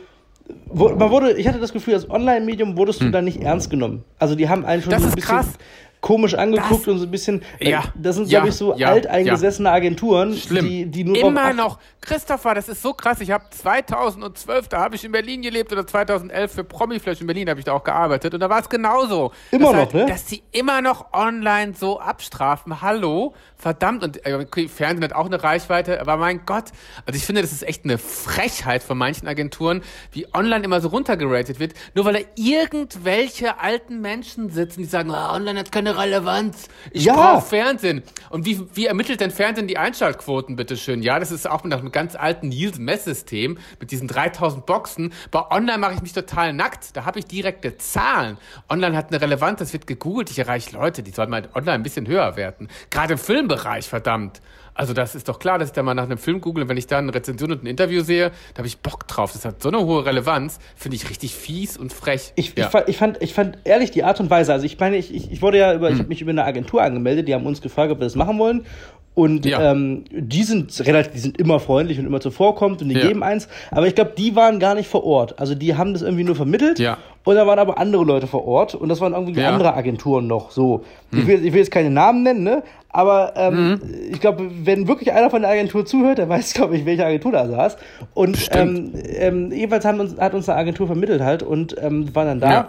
man 0.70 1.10
wurde, 1.10 1.32
ich 1.32 1.48
hatte 1.48 1.60
das 1.60 1.72
Gefühl, 1.72 1.94
als 1.94 2.10
Online-Medium 2.10 2.76
wurdest 2.76 3.00
du 3.00 3.06
hm. 3.06 3.12
da 3.12 3.22
nicht 3.22 3.40
ernst 3.40 3.70
genommen. 3.70 4.04
Also 4.18 4.34
die 4.34 4.50
haben 4.50 4.66
einen 4.66 4.82
schon 4.82 4.90
das 4.90 5.00
so 5.00 5.06
ein 5.06 5.10
ist 5.10 5.16
bisschen, 5.16 5.36
krass 5.36 5.54
komisch 6.04 6.34
angeguckt 6.34 6.82
das, 6.82 6.88
und 6.88 6.98
so 6.98 7.06
ein 7.06 7.10
bisschen. 7.10 7.42
Ja, 7.60 7.84
das 7.94 8.16
sind, 8.16 8.28
ja, 8.28 8.40
glaube 8.40 8.50
ich, 8.50 8.56
so 8.56 8.74
ja, 8.76 8.88
alteingesessene 8.88 9.70
ja. 9.70 9.74
Agenturen, 9.74 10.36
Schlimm. 10.36 10.68
die, 10.68 10.84
die 10.84 11.02
nur. 11.02 11.16
Immer 11.16 11.54
noch. 11.54 11.78
Christopher, 12.02 12.54
das 12.54 12.68
ist 12.68 12.82
so 12.82 12.92
krass. 12.92 13.20
Ich 13.20 13.30
habe 13.30 13.44
2012, 13.48 14.68
da 14.68 14.80
habe 14.80 14.96
ich 14.96 15.04
in 15.04 15.12
Berlin 15.12 15.40
gelebt 15.40 15.72
oder 15.72 15.86
2011 15.86 16.52
für 16.52 16.62
Promiflash 16.62 17.22
in 17.22 17.26
Berlin 17.26 17.48
habe 17.48 17.58
ich 17.58 17.64
da 17.64 17.72
auch 17.72 17.84
gearbeitet 17.84 18.34
und 18.34 18.40
da 18.40 18.50
war 18.50 18.60
es 18.60 18.68
genauso. 18.68 19.32
Immer 19.50 19.72
noch, 19.72 19.76
halt, 19.76 19.94
ne? 19.94 20.04
Dass 20.04 20.28
sie 20.28 20.42
immer 20.52 20.82
noch 20.82 21.14
online 21.14 21.72
so 21.72 21.98
abstrafen. 21.98 22.82
Hallo, 22.82 23.32
verdammt. 23.56 24.04
Und 24.04 24.26
äh, 24.26 24.68
Fernsehen 24.68 25.04
hat 25.04 25.14
auch 25.14 25.24
eine 25.24 25.42
Reichweite, 25.42 26.02
aber 26.02 26.18
mein 26.18 26.44
Gott. 26.44 26.64
Also 27.06 27.16
ich 27.16 27.24
finde, 27.24 27.40
das 27.40 27.52
ist 27.52 27.62
echt 27.62 27.84
eine 27.84 27.96
Frechheit 27.96 28.82
von 28.82 28.98
manchen 28.98 29.26
Agenturen, 29.26 29.80
wie 30.12 30.26
online 30.34 30.66
immer 30.66 30.82
so 30.82 30.88
runtergeratet 30.88 31.60
wird, 31.60 31.72
nur 31.94 32.04
weil 32.04 32.12
da 32.12 32.20
irgendwelche 32.34 33.58
alten 33.58 34.02
Menschen 34.02 34.50
sitzen, 34.50 34.80
die 34.80 34.86
sagen, 34.86 35.10
oh, 35.10 35.34
online 35.34 35.60
hat 35.60 35.72
keine 35.72 35.93
Relevanz. 35.98 36.68
Ich 36.90 37.04
ja. 37.04 37.14
brauche 37.14 37.46
Fernsehen. 37.46 38.02
Und 38.30 38.46
wie, 38.46 38.66
wie 38.74 38.86
ermittelt 38.86 39.20
denn 39.20 39.30
Fernsehen 39.30 39.66
die 39.66 39.78
Einschaltquoten, 39.78 40.56
bitteschön? 40.56 41.02
Ja, 41.02 41.18
das 41.18 41.30
ist 41.30 41.48
auch 41.48 41.64
mit 41.64 41.72
einem 41.72 41.92
ganz 41.92 42.16
alten 42.16 42.48
Nielsen-Messsystem 42.48 43.58
mit 43.80 43.90
diesen 43.90 44.08
3000 44.08 44.66
Boxen. 44.66 45.12
Bei 45.30 45.50
Online 45.50 45.78
mache 45.78 45.94
ich 45.94 46.02
mich 46.02 46.12
total 46.12 46.52
nackt. 46.52 46.96
Da 46.96 47.04
habe 47.04 47.18
ich 47.18 47.26
direkte 47.26 47.76
Zahlen. 47.78 48.38
Online 48.68 48.96
hat 48.96 49.08
eine 49.10 49.20
Relevanz, 49.20 49.58
das 49.58 49.72
wird 49.72 49.86
gegoogelt. 49.86 50.30
Ich 50.30 50.38
erreiche 50.38 50.76
Leute, 50.76 51.02
die 51.02 51.10
sollten 51.10 51.30
mal 51.30 51.48
online 51.54 51.74
ein 51.74 51.82
bisschen 51.82 52.06
höher 52.06 52.36
werten. 52.36 52.68
Gerade 52.90 53.14
im 53.14 53.18
Filmbereich, 53.18 53.88
verdammt. 53.88 54.40
Also 54.74 54.92
das 54.92 55.14
ist 55.14 55.28
doch 55.28 55.38
klar, 55.38 55.58
dass 55.58 55.68
ich 55.68 55.72
da 55.72 55.82
mal 55.82 55.94
nach 55.94 56.04
einem 56.04 56.18
Film 56.18 56.40
google, 56.40 56.68
wenn 56.68 56.76
ich 56.76 56.86
da 56.86 56.98
eine 56.98 57.14
Rezension 57.14 57.52
und 57.52 57.62
ein 57.62 57.66
Interview 57.66 58.02
sehe, 58.02 58.30
da 58.52 58.58
habe 58.58 58.66
ich 58.66 58.78
Bock 58.78 59.06
drauf. 59.06 59.32
Das 59.32 59.44
hat 59.44 59.62
so 59.62 59.68
eine 59.68 59.80
hohe 59.80 60.04
Relevanz, 60.04 60.58
finde 60.74 60.96
ich 60.96 61.08
richtig 61.08 61.34
fies 61.34 61.76
und 61.76 61.92
frech. 61.92 62.32
Ich, 62.34 62.56
ja. 62.56 62.64
ich, 62.64 62.70
fand, 62.70 62.88
ich, 62.88 62.96
fand, 62.96 63.22
ich 63.22 63.34
fand 63.34 63.58
ehrlich 63.64 63.92
die 63.92 64.02
Art 64.02 64.18
und 64.20 64.30
Weise, 64.30 64.52
also 64.52 64.66
ich 64.66 64.78
meine, 64.78 64.96
ich, 64.96 65.30
ich 65.30 65.42
wurde 65.42 65.58
ja 65.58 65.72
über, 65.74 65.88
hm. 65.88 65.94
ich 65.94 66.00
habe 66.00 66.08
mich 66.08 66.20
über 66.20 66.32
eine 66.32 66.44
Agentur 66.44 66.82
angemeldet, 66.82 67.28
die 67.28 67.34
haben 67.34 67.46
uns 67.46 67.62
gefragt, 67.62 67.92
ob 67.92 68.00
wir 68.00 68.04
das 68.04 68.16
machen 68.16 68.38
wollen. 68.38 68.66
Und 69.14 69.46
ja. 69.46 69.70
ähm, 69.70 70.04
die 70.10 70.42
sind 70.42 70.84
relativ, 70.86 71.12
die 71.12 71.20
sind 71.20 71.38
immer 71.38 71.60
freundlich 71.60 72.00
und 72.00 72.06
immer 72.06 72.20
zuvorkommt 72.20 72.82
und 72.82 72.88
die 72.88 72.96
ja. 72.96 73.06
geben 73.06 73.22
eins. 73.22 73.48
Aber 73.70 73.86
ich 73.86 73.94
glaube, 73.94 74.12
die 74.18 74.34
waren 74.34 74.58
gar 74.58 74.74
nicht 74.74 74.88
vor 74.88 75.04
Ort. 75.04 75.38
Also 75.38 75.54
die 75.54 75.76
haben 75.76 75.92
das 75.92 76.02
irgendwie 76.02 76.24
nur 76.24 76.34
vermittelt. 76.34 76.80
Ja. 76.80 76.98
Und 77.22 77.36
da 77.36 77.46
waren 77.46 77.58
aber 77.58 77.78
andere 77.78 78.04
Leute 78.04 78.26
vor 78.26 78.44
Ort 78.46 78.74
und 78.74 78.88
das 78.88 79.00
waren 79.00 79.12
irgendwie 79.12 79.40
ja. 79.40 79.50
andere 79.50 79.74
Agenturen 79.74 80.26
noch. 80.26 80.50
So. 80.50 80.84
Hm. 81.10 81.20
Ich, 81.20 81.26
will, 81.26 81.46
ich 81.46 81.52
will 81.52 81.60
jetzt 81.60 81.70
keine 81.70 81.90
Namen 81.90 82.22
nennen, 82.22 82.42
ne? 82.42 82.62
Aber 82.88 83.32
ähm, 83.36 83.70
mhm. 83.70 83.80
ich 84.12 84.20
glaube, 84.20 84.48
wenn 84.62 84.86
wirklich 84.86 85.12
einer 85.12 85.28
von 85.28 85.42
der 85.42 85.50
Agentur 85.50 85.84
zuhört, 85.84 86.18
der 86.18 86.28
weiß, 86.28 86.54
glaube 86.54 86.76
ich, 86.76 86.84
welche 86.84 87.04
Agentur 87.04 87.32
da 87.32 87.48
saß. 87.48 87.76
Und 88.14 88.48
ähm, 88.52 88.92
ähm, 89.16 89.50
jedenfalls 89.52 89.84
haben 89.84 90.00
uns, 90.00 90.16
hat 90.18 90.34
uns 90.34 90.48
eine 90.48 90.58
Agentur 90.58 90.86
vermittelt 90.86 91.20
halt 91.20 91.42
und 91.42 91.76
ähm, 91.80 92.14
war 92.14 92.24
dann 92.24 92.40
da. 92.40 92.50
Ja. 92.50 92.68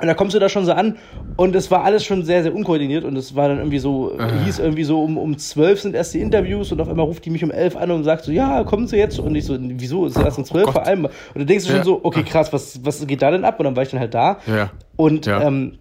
Und 0.00 0.08
da 0.08 0.14
kommst 0.14 0.34
du 0.34 0.38
da 0.38 0.48
schon 0.48 0.64
so 0.64 0.72
an 0.72 0.96
und 1.36 1.54
es 1.54 1.70
war 1.70 1.84
alles 1.84 2.04
schon 2.04 2.24
sehr, 2.24 2.42
sehr 2.42 2.54
unkoordiniert 2.54 3.04
und 3.04 3.14
es 3.14 3.36
war 3.36 3.48
dann 3.48 3.58
irgendwie 3.58 3.78
so, 3.78 4.12
Aha. 4.18 4.42
hieß 4.44 4.58
irgendwie 4.58 4.84
so, 4.84 5.02
um, 5.02 5.18
um 5.18 5.36
zwölf 5.36 5.80
sind 5.82 5.94
erst 5.94 6.14
die 6.14 6.20
Interviews 6.20 6.72
und 6.72 6.80
auf 6.80 6.88
einmal 6.88 7.04
ruft 7.04 7.24
die 7.24 7.30
mich 7.30 7.44
um 7.44 7.50
elf 7.50 7.76
an 7.76 7.90
und 7.90 8.02
sagt 8.02 8.24
so, 8.24 8.32
ja, 8.32 8.64
kommen 8.64 8.86
Sie 8.86 8.96
jetzt? 8.96 9.18
Und 9.18 9.34
ich 9.34 9.44
so, 9.44 9.56
wieso, 9.60 10.06
ist 10.06 10.16
erst 10.16 10.38
um 10.38 10.44
zwölf 10.44 10.68
oh 10.68 10.72
vor 10.72 10.86
allem? 10.86 11.04
Und 11.04 11.12
dann 11.34 11.46
denkst 11.46 11.66
du 11.66 11.70
ja. 11.70 11.76
schon 11.76 11.84
so, 11.84 12.00
okay, 12.02 12.22
krass, 12.22 12.52
was, 12.52 12.80
was 12.84 13.06
geht 13.06 13.20
da 13.20 13.30
denn 13.30 13.44
ab? 13.44 13.60
Und 13.60 13.64
dann 13.64 13.76
war 13.76 13.82
ich 13.82 13.90
dann 13.90 14.00
halt 14.00 14.14
da. 14.14 14.38
Ja. 14.46 14.70
Und 14.96 15.26
ja. 15.26 15.42
Ähm, 15.42 15.78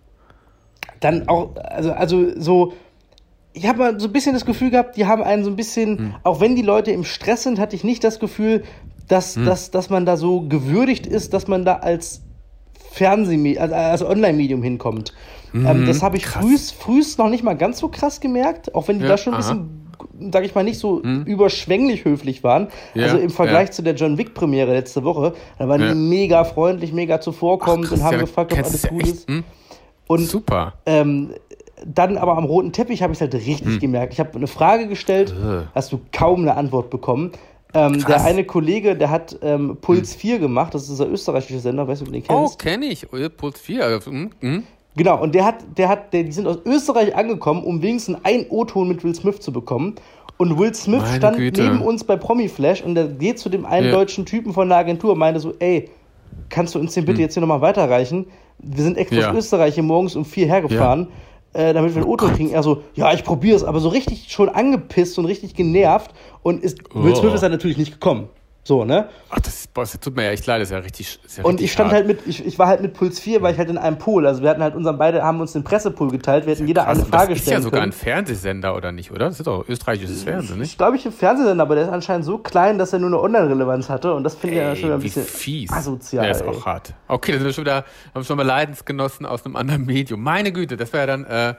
dann 0.99 1.27
auch, 1.27 1.55
also, 1.55 1.91
also 1.93 2.39
so, 2.39 2.73
ich 3.53 3.67
habe 3.67 3.79
mal 3.79 3.99
so 3.99 4.07
ein 4.07 4.13
bisschen 4.13 4.33
das 4.33 4.45
Gefühl 4.45 4.71
gehabt, 4.71 4.97
die 4.97 5.05
haben 5.05 5.23
einen 5.23 5.43
so 5.43 5.49
ein 5.49 5.55
bisschen, 5.55 5.97
hm. 5.97 6.15
auch 6.23 6.41
wenn 6.41 6.55
die 6.55 6.61
Leute 6.61 6.91
im 6.91 7.05
Stress 7.05 7.43
sind, 7.43 7.59
hatte 7.59 7.75
ich 7.75 7.83
nicht 7.83 8.03
das 8.03 8.19
Gefühl, 8.19 8.63
dass, 9.07 9.35
hm. 9.35 9.45
dass, 9.45 9.71
dass 9.71 9.89
man 9.89 10.05
da 10.05 10.17
so 10.17 10.41
gewürdigt 10.41 11.07
ist, 11.07 11.33
dass 11.33 11.47
man 11.47 11.65
da 11.65 11.77
als 11.77 12.21
Fernsehmedium, 12.91 13.63
also 13.63 13.75
als 13.75 14.03
Online-Medium 14.03 14.61
hinkommt. 14.61 15.13
Mhm, 15.53 15.65
ähm, 15.65 15.85
das 15.85 16.03
habe 16.03 16.17
ich 16.17 16.25
frühst, 16.25 16.73
frühst 16.73 17.17
noch 17.17 17.29
nicht 17.29 17.43
mal 17.43 17.55
ganz 17.55 17.79
so 17.79 17.87
krass 17.87 18.19
gemerkt, 18.19 18.75
auch 18.75 18.87
wenn 18.87 18.99
die 18.99 19.03
ja, 19.03 19.11
da 19.11 19.17
schon 19.17 19.33
ein 19.33 19.41
aha. 19.41 19.53
bisschen, 19.53 20.31
sag 20.31 20.45
ich 20.45 20.55
mal, 20.55 20.63
nicht 20.63 20.79
so 20.79 21.01
mhm. 21.03 21.23
überschwänglich 21.23 22.05
höflich 22.05 22.43
waren. 22.43 22.67
Ja, 22.93 23.03
also 23.03 23.17
im 23.17 23.29
Vergleich 23.29 23.69
ja. 23.69 23.71
zu 23.71 23.81
der 23.81 23.95
John 23.95 24.17
Wick-Premiere 24.17 24.71
letzte 24.71 25.03
Woche, 25.03 25.33
da 25.57 25.67
waren 25.67 25.81
die 25.81 25.95
mega 25.95 26.43
freundlich, 26.43 26.93
mega 26.93 27.21
zuvorkommend 27.21 27.87
Ach, 27.87 27.93
und 27.93 28.03
haben 28.03 28.19
gefragt, 28.19 28.53
ob 28.53 28.59
alles 28.59 28.87
gut 28.87 29.07
ist. 29.07 29.27
Hm? 29.27 29.43
Und, 30.07 30.27
Super. 30.27 30.73
Ähm, 30.85 31.33
dann 31.85 32.17
aber 32.17 32.37
am 32.37 32.45
roten 32.45 32.73
Teppich 32.73 33.01
habe 33.01 33.13
ich 33.13 33.17
es 33.17 33.21
halt 33.21 33.33
richtig 33.33 33.73
hm. 33.73 33.79
gemerkt. 33.79 34.13
Ich 34.13 34.19
habe 34.19 34.35
eine 34.35 34.47
Frage 34.47 34.87
gestellt, 34.87 35.31
äh. 35.31 35.63
hast 35.73 35.91
du 35.91 35.99
kaum 36.11 36.41
eine 36.41 36.55
Antwort 36.55 36.89
bekommen. 36.89 37.31
Ähm, 37.73 38.03
der 38.05 38.23
eine 38.23 38.43
Kollege, 38.43 38.95
der 38.95 39.09
hat 39.09 39.37
ähm, 39.41 39.77
Puls 39.79 40.13
hm. 40.13 40.19
4 40.19 40.39
gemacht, 40.39 40.73
das 40.73 40.83
ist 40.83 40.91
dieser 40.91 41.09
österreichische 41.09 41.59
Sender, 41.59 41.87
weißt 41.87 42.01
du, 42.01 42.05
ob 42.05 42.07
du 42.09 42.13
den 42.13 42.23
kennst? 42.23 42.53
Oh, 42.53 42.57
kenne 42.57 42.85
ich, 42.85 43.07
oh, 43.13 43.29
Puls 43.35 43.59
4. 43.59 44.01
Hm, 44.03 44.31
hm. 44.39 44.63
Genau, 44.95 45.21
und 45.21 45.33
der 45.33 45.45
hat, 45.45 45.55
der 45.77 45.87
hat, 45.87 46.13
der, 46.13 46.23
die 46.23 46.31
sind 46.33 46.47
aus 46.47 46.59
Österreich 46.65 47.15
angekommen, 47.15 47.63
um 47.63 47.81
wenigstens 47.81 48.17
ein 48.23 48.45
O-Ton 48.49 48.89
mit 48.89 49.03
Will 49.03 49.15
Smith 49.15 49.39
zu 49.39 49.53
bekommen. 49.53 49.95
Und 50.37 50.57
Will 50.59 50.73
Smith 50.73 51.01
Meine 51.01 51.17
stand 51.17 51.37
Güte. 51.37 51.63
neben 51.63 51.81
uns 51.81 52.03
bei 52.03 52.17
Promi 52.17 52.49
Flash 52.49 52.81
und 52.81 52.95
der 52.95 53.07
geht 53.07 53.39
zu 53.39 53.47
dem 53.47 53.65
einen 53.65 53.87
ja. 53.87 53.91
deutschen 53.93 54.25
Typen 54.25 54.53
von 54.53 54.67
der 54.67 54.79
Agentur 54.79 55.13
und 55.13 55.19
meinte 55.19 55.39
so, 55.39 55.53
ey, 55.59 55.89
kannst 56.49 56.75
du 56.75 56.79
uns 56.79 56.93
den 56.93 57.05
bitte 57.05 57.19
hm. 57.19 57.21
jetzt 57.21 57.35
hier 57.35 57.41
nochmal 57.41 57.61
weiterreichen? 57.61 58.25
Wir 58.57 58.83
sind 58.83 58.97
extra 58.97 59.19
ja. 59.19 59.29
aus 59.29 59.37
Österreich 59.37 59.75
hier 59.75 59.83
morgens 59.83 60.15
um 60.15 60.25
vier 60.25 60.47
hergefahren. 60.47 61.01
Ja 61.01 61.07
äh, 61.53 61.73
damit 61.73 61.95
wir 61.95 62.01
ein 62.01 62.07
Auto 62.07 62.27
kriegen. 62.27 62.49
Er 62.49 62.63
so, 62.63 62.83
ja, 62.93 63.13
ich 63.13 63.23
probiere 63.23 63.55
es, 63.55 63.63
aber 63.63 63.79
so 63.79 63.89
richtig 63.89 64.31
schon 64.31 64.49
angepisst 64.49 65.17
und 65.17 65.25
richtig 65.25 65.55
genervt. 65.55 66.11
Und 66.43 66.63
ist, 66.63 66.79
oh. 66.93 67.03
Will 67.03 67.15
Smith 67.15 67.33
ist 67.33 67.43
dann 67.43 67.51
natürlich 67.51 67.77
nicht 67.77 67.91
gekommen. 67.91 68.29
So, 68.63 68.85
ne? 68.85 69.09
Ach, 69.31 69.39
das, 69.39 69.67
boah, 69.67 69.81
das 69.81 69.99
tut 69.99 70.15
mir 70.15 70.25
ja 70.25 70.31
echt 70.31 70.45
leid, 70.45 70.61
das 70.61 70.67
ist 70.69 70.73
ja 70.73 70.77
richtig. 70.79 71.19
Ist 71.25 71.37
ja 71.39 71.43
und 71.43 71.53
richtig 71.53 71.65
ich 71.65 71.71
stand 71.71 71.87
hart. 71.89 71.95
halt 71.95 72.07
mit, 72.07 72.27
ich, 72.27 72.45
ich 72.45 72.59
war 72.59 72.67
halt 72.67 72.81
mit 72.81 72.93
Puls 72.93 73.19
4, 73.19 73.41
weil 73.41 73.53
ich 73.53 73.57
halt 73.57 73.69
in 73.71 73.77
einem 73.79 73.97
Pool, 73.97 74.27
also 74.27 74.43
wir 74.43 74.51
hatten 74.51 74.61
halt 74.61 74.75
unseren 74.75 74.99
beide, 74.99 75.23
haben 75.23 75.41
uns 75.41 75.53
den 75.53 75.63
Pressepool 75.63 76.11
geteilt, 76.11 76.45
wir 76.45 76.53
hätten 76.53 76.67
jeder 76.67 76.83
Krass, 76.83 76.99
eine 76.99 77.07
Frage 77.07 77.35
stellen 77.35 77.37
Das 77.37 77.41
ist 77.41 77.51
ja 77.51 77.61
sogar 77.61 77.79
können. 77.81 77.91
ein 77.91 77.95
Fernsehsender, 77.97 78.75
oder 78.75 78.91
nicht, 78.91 79.09
oder? 79.11 79.25
Das 79.25 79.39
ist 79.39 79.47
doch 79.47 79.67
österreichisches 79.67 80.21
Fernsehen, 80.23 80.59
nicht? 80.59 80.71
Ich 80.71 80.77
glaube, 80.77 80.95
ich 80.95 81.05
ein 81.05 81.11
Fernsehsender, 81.11 81.63
aber 81.63 81.73
der 81.73 81.85
ist 81.85 81.89
anscheinend 81.91 82.25
so 82.25 82.37
klein, 82.37 82.77
dass 82.77 82.93
er 82.93 82.99
nur 82.99 83.09
eine 83.09 83.19
Online-Relevanz 83.19 83.89
hatte 83.89 84.13
und 84.13 84.23
das 84.23 84.35
finde 84.35 84.57
ich 84.57 84.61
ja 84.61 84.75
schon 84.75 84.91
ein 84.91 84.99
bisschen 84.99 85.23
fies. 85.23 85.71
asozial. 85.71 86.23
Der 86.23 86.31
ist 86.31 86.43
auch 86.43 86.63
hart. 86.63 86.93
Okay, 87.07 87.31
dann 87.31 87.39
sind 87.41 87.47
wir 87.47 87.53
schon 87.53 87.63
wieder, 87.65 87.83
haben 88.13 88.23
schon 88.23 88.37
mal 88.37 88.45
Leidensgenossen 88.45 89.25
aus 89.25 89.43
einem 89.43 89.55
anderen 89.55 89.85
Medium. 89.85 90.21
Meine 90.21 90.51
Güte, 90.51 90.77
das 90.77 90.93
wäre 90.93 91.07
ja 91.07 91.17
dann, 91.17 91.25
äh, 91.25 91.55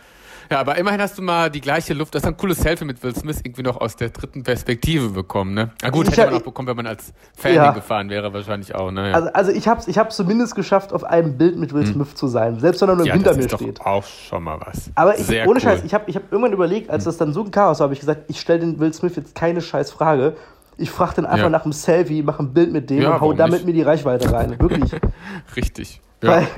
ja, 0.51 0.61
aber 0.61 0.77
immerhin 0.77 1.01
hast 1.01 1.19
du 1.19 1.23
mal 1.23 1.51
die 1.51 1.61
gleiche 1.61 1.95
Luft. 1.95 2.15
Das 2.15 2.23
ist 2.23 2.29
ein 2.29 2.37
cooles 2.37 2.59
Selfie 2.59 2.85
mit 2.85 3.03
Will 3.03 3.15
Smith 3.15 3.41
irgendwie 3.43 3.63
noch 3.63 3.81
aus 3.81 3.97
der 3.97 4.11
dritten 4.11 4.43
Perspektive 4.43 5.11
bekommen, 5.11 5.55
ne? 5.55 5.71
Na 5.83 5.91
gut, 5.91 6.09
ich 6.09 6.17
hätte 6.17 6.31
man 6.31 6.41
auch 6.41 6.45
bekommen, 6.45 6.69
wenn 6.69 6.77
man 6.77 6.87
als 6.87 7.13
Fan 7.37 7.55
ja. 7.55 7.71
gefahren 7.73 8.11
wäre, 8.11 8.33
wahrscheinlich 8.33 8.75
auch, 8.75 8.91
ne? 8.91 9.11
Ja. 9.11 9.15
Also, 9.15 9.29
also 9.33 9.53
ich 9.53 9.69
hab's, 9.69 9.89
ich 9.89 9.99
hab's 9.99 10.17
zumindest 10.17 10.55
geschafft, 10.55 10.93
auf 10.93 11.05
einem 11.05 11.39
Bild 11.39 11.57
mit 11.57 11.73
Will 11.73 11.85
hm. 11.85 11.95
Smith 11.95 12.09
hm. 12.11 12.17
zu 12.17 12.27
sein, 12.29 12.61
selbst 12.61 12.81
wenn 12.83 12.89
er 12.89 12.97
nur 12.97 13.07
ja, 13.07 13.15
hinter 13.15 13.35
mir 13.35 13.49
steht. 13.49 13.79
Doch 13.81 13.87
auch 13.87 14.05
schon 14.05 14.43
mal 14.43 14.59
was. 14.61 14.91
Aber 14.95 15.19
ich, 15.19 15.29
ohne 15.31 15.47
cool. 15.47 15.61
Scheiß, 15.61 15.85
ich 15.85 15.95
habe 15.95 16.05
ich 16.07 16.17
hab 16.17 16.31
irgendwann 16.31 16.53
überlegt, 16.53 16.91
als 16.91 17.05
hm. 17.05 17.09
das 17.09 17.17
dann 17.17 17.33
so 17.33 17.45
ein 17.45 17.51
Chaos 17.51 17.81
war, 17.81 17.85
habe 17.85 17.95
ich 17.95 18.01
gesagt, 18.01 18.25
ich 18.29 18.41
stelle 18.41 18.61
den 18.61 18.79
Will 18.79 18.93
Smith 18.93 19.17
jetzt 19.17 19.35
keine 19.35 19.61
scheiß 19.61 19.91
Frage. 19.91 20.37
Ich 20.79 20.91
frage 20.91 21.17
den 21.17 21.27
einfach 21.27 21.45
ja. 21.45 21.51
nach 21.51 21.65
einem 21.65 21.73
Selfie, 21.73 22.23
mache 22.23 22.43
ein 22.43 22.53
Bild 22.53 22.73
mit 22.73 22.89
dem 22.91 23.05
und 23.05 23.21
hau 23.21 23.33
damit 23.35 23.59
nicht? 23.61 23.67
mir 23.67 23.73
die 23.73 23.83
Reichweite 23.83 24.33
rein. 24.33 24.59
Wirklich. 24.59 24.91
Richtig. 25.57 26.01
Ja. 26.23 26.31
Weil, 26.31 26.49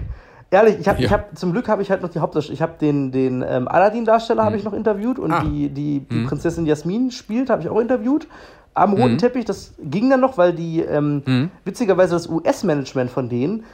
Ehrlich, 0.55 0.79
ich 0.79 0.87
habe 0.87 1.03
ja. 1.03 1.11
hab, 1.11 1.37
zum 1.37 1.51
Glück 1.51 1.67
habe 1.69 1.82
ich 1.82 1.91
halt 1.91 2.01
noch 2.03 2.11
die 2.11 2.20
Hauptdarsteller. 2.20 2.55
Ich 2.55 2.63
habe 2.63 2.75
den, 2.81 3.11
den 3.11 3.44
ähm, 3.46 3.67
Aladdin-Darsteller 3.67 4.43
hm. 4.43 4.46
habe 4.46 4.56
ich 4.56 4.63
noch 4.63 4.73
interviewt 4.73 5.19
und 5.19 5.32
ah. 5.32 5.43
die, 5.43 5.69
die, 5.69 6.01
die 6.01 6.15
hm. 6.15 6.27
Prinzessin 6.27 6.65
Jasmin 6.65 7.11
spielt, 7.11 7.51
habe 7.51 7.61
ich 7.63 7.69
auch 7.69 7.81
interviewt. 7.81 8.29
Am 8.73 8.93
roten 8.93 9.11
hm. 9.11 9.19
Teppich, 9.19 9.44
das 9.44 9.75
ging 9.82 10.11
dann 10.11 10.20
noch, 10.20 10.39
weil 10.39 10.53
die, 10.53 10.81
ähm, 10.81 11.23
hm. 11.25 11.51
witzigerweise 11.65 12.15
das 12.15 12.29
US-Management 12.29 13.11
von 13.11 13.29
denen, 13.29 13.65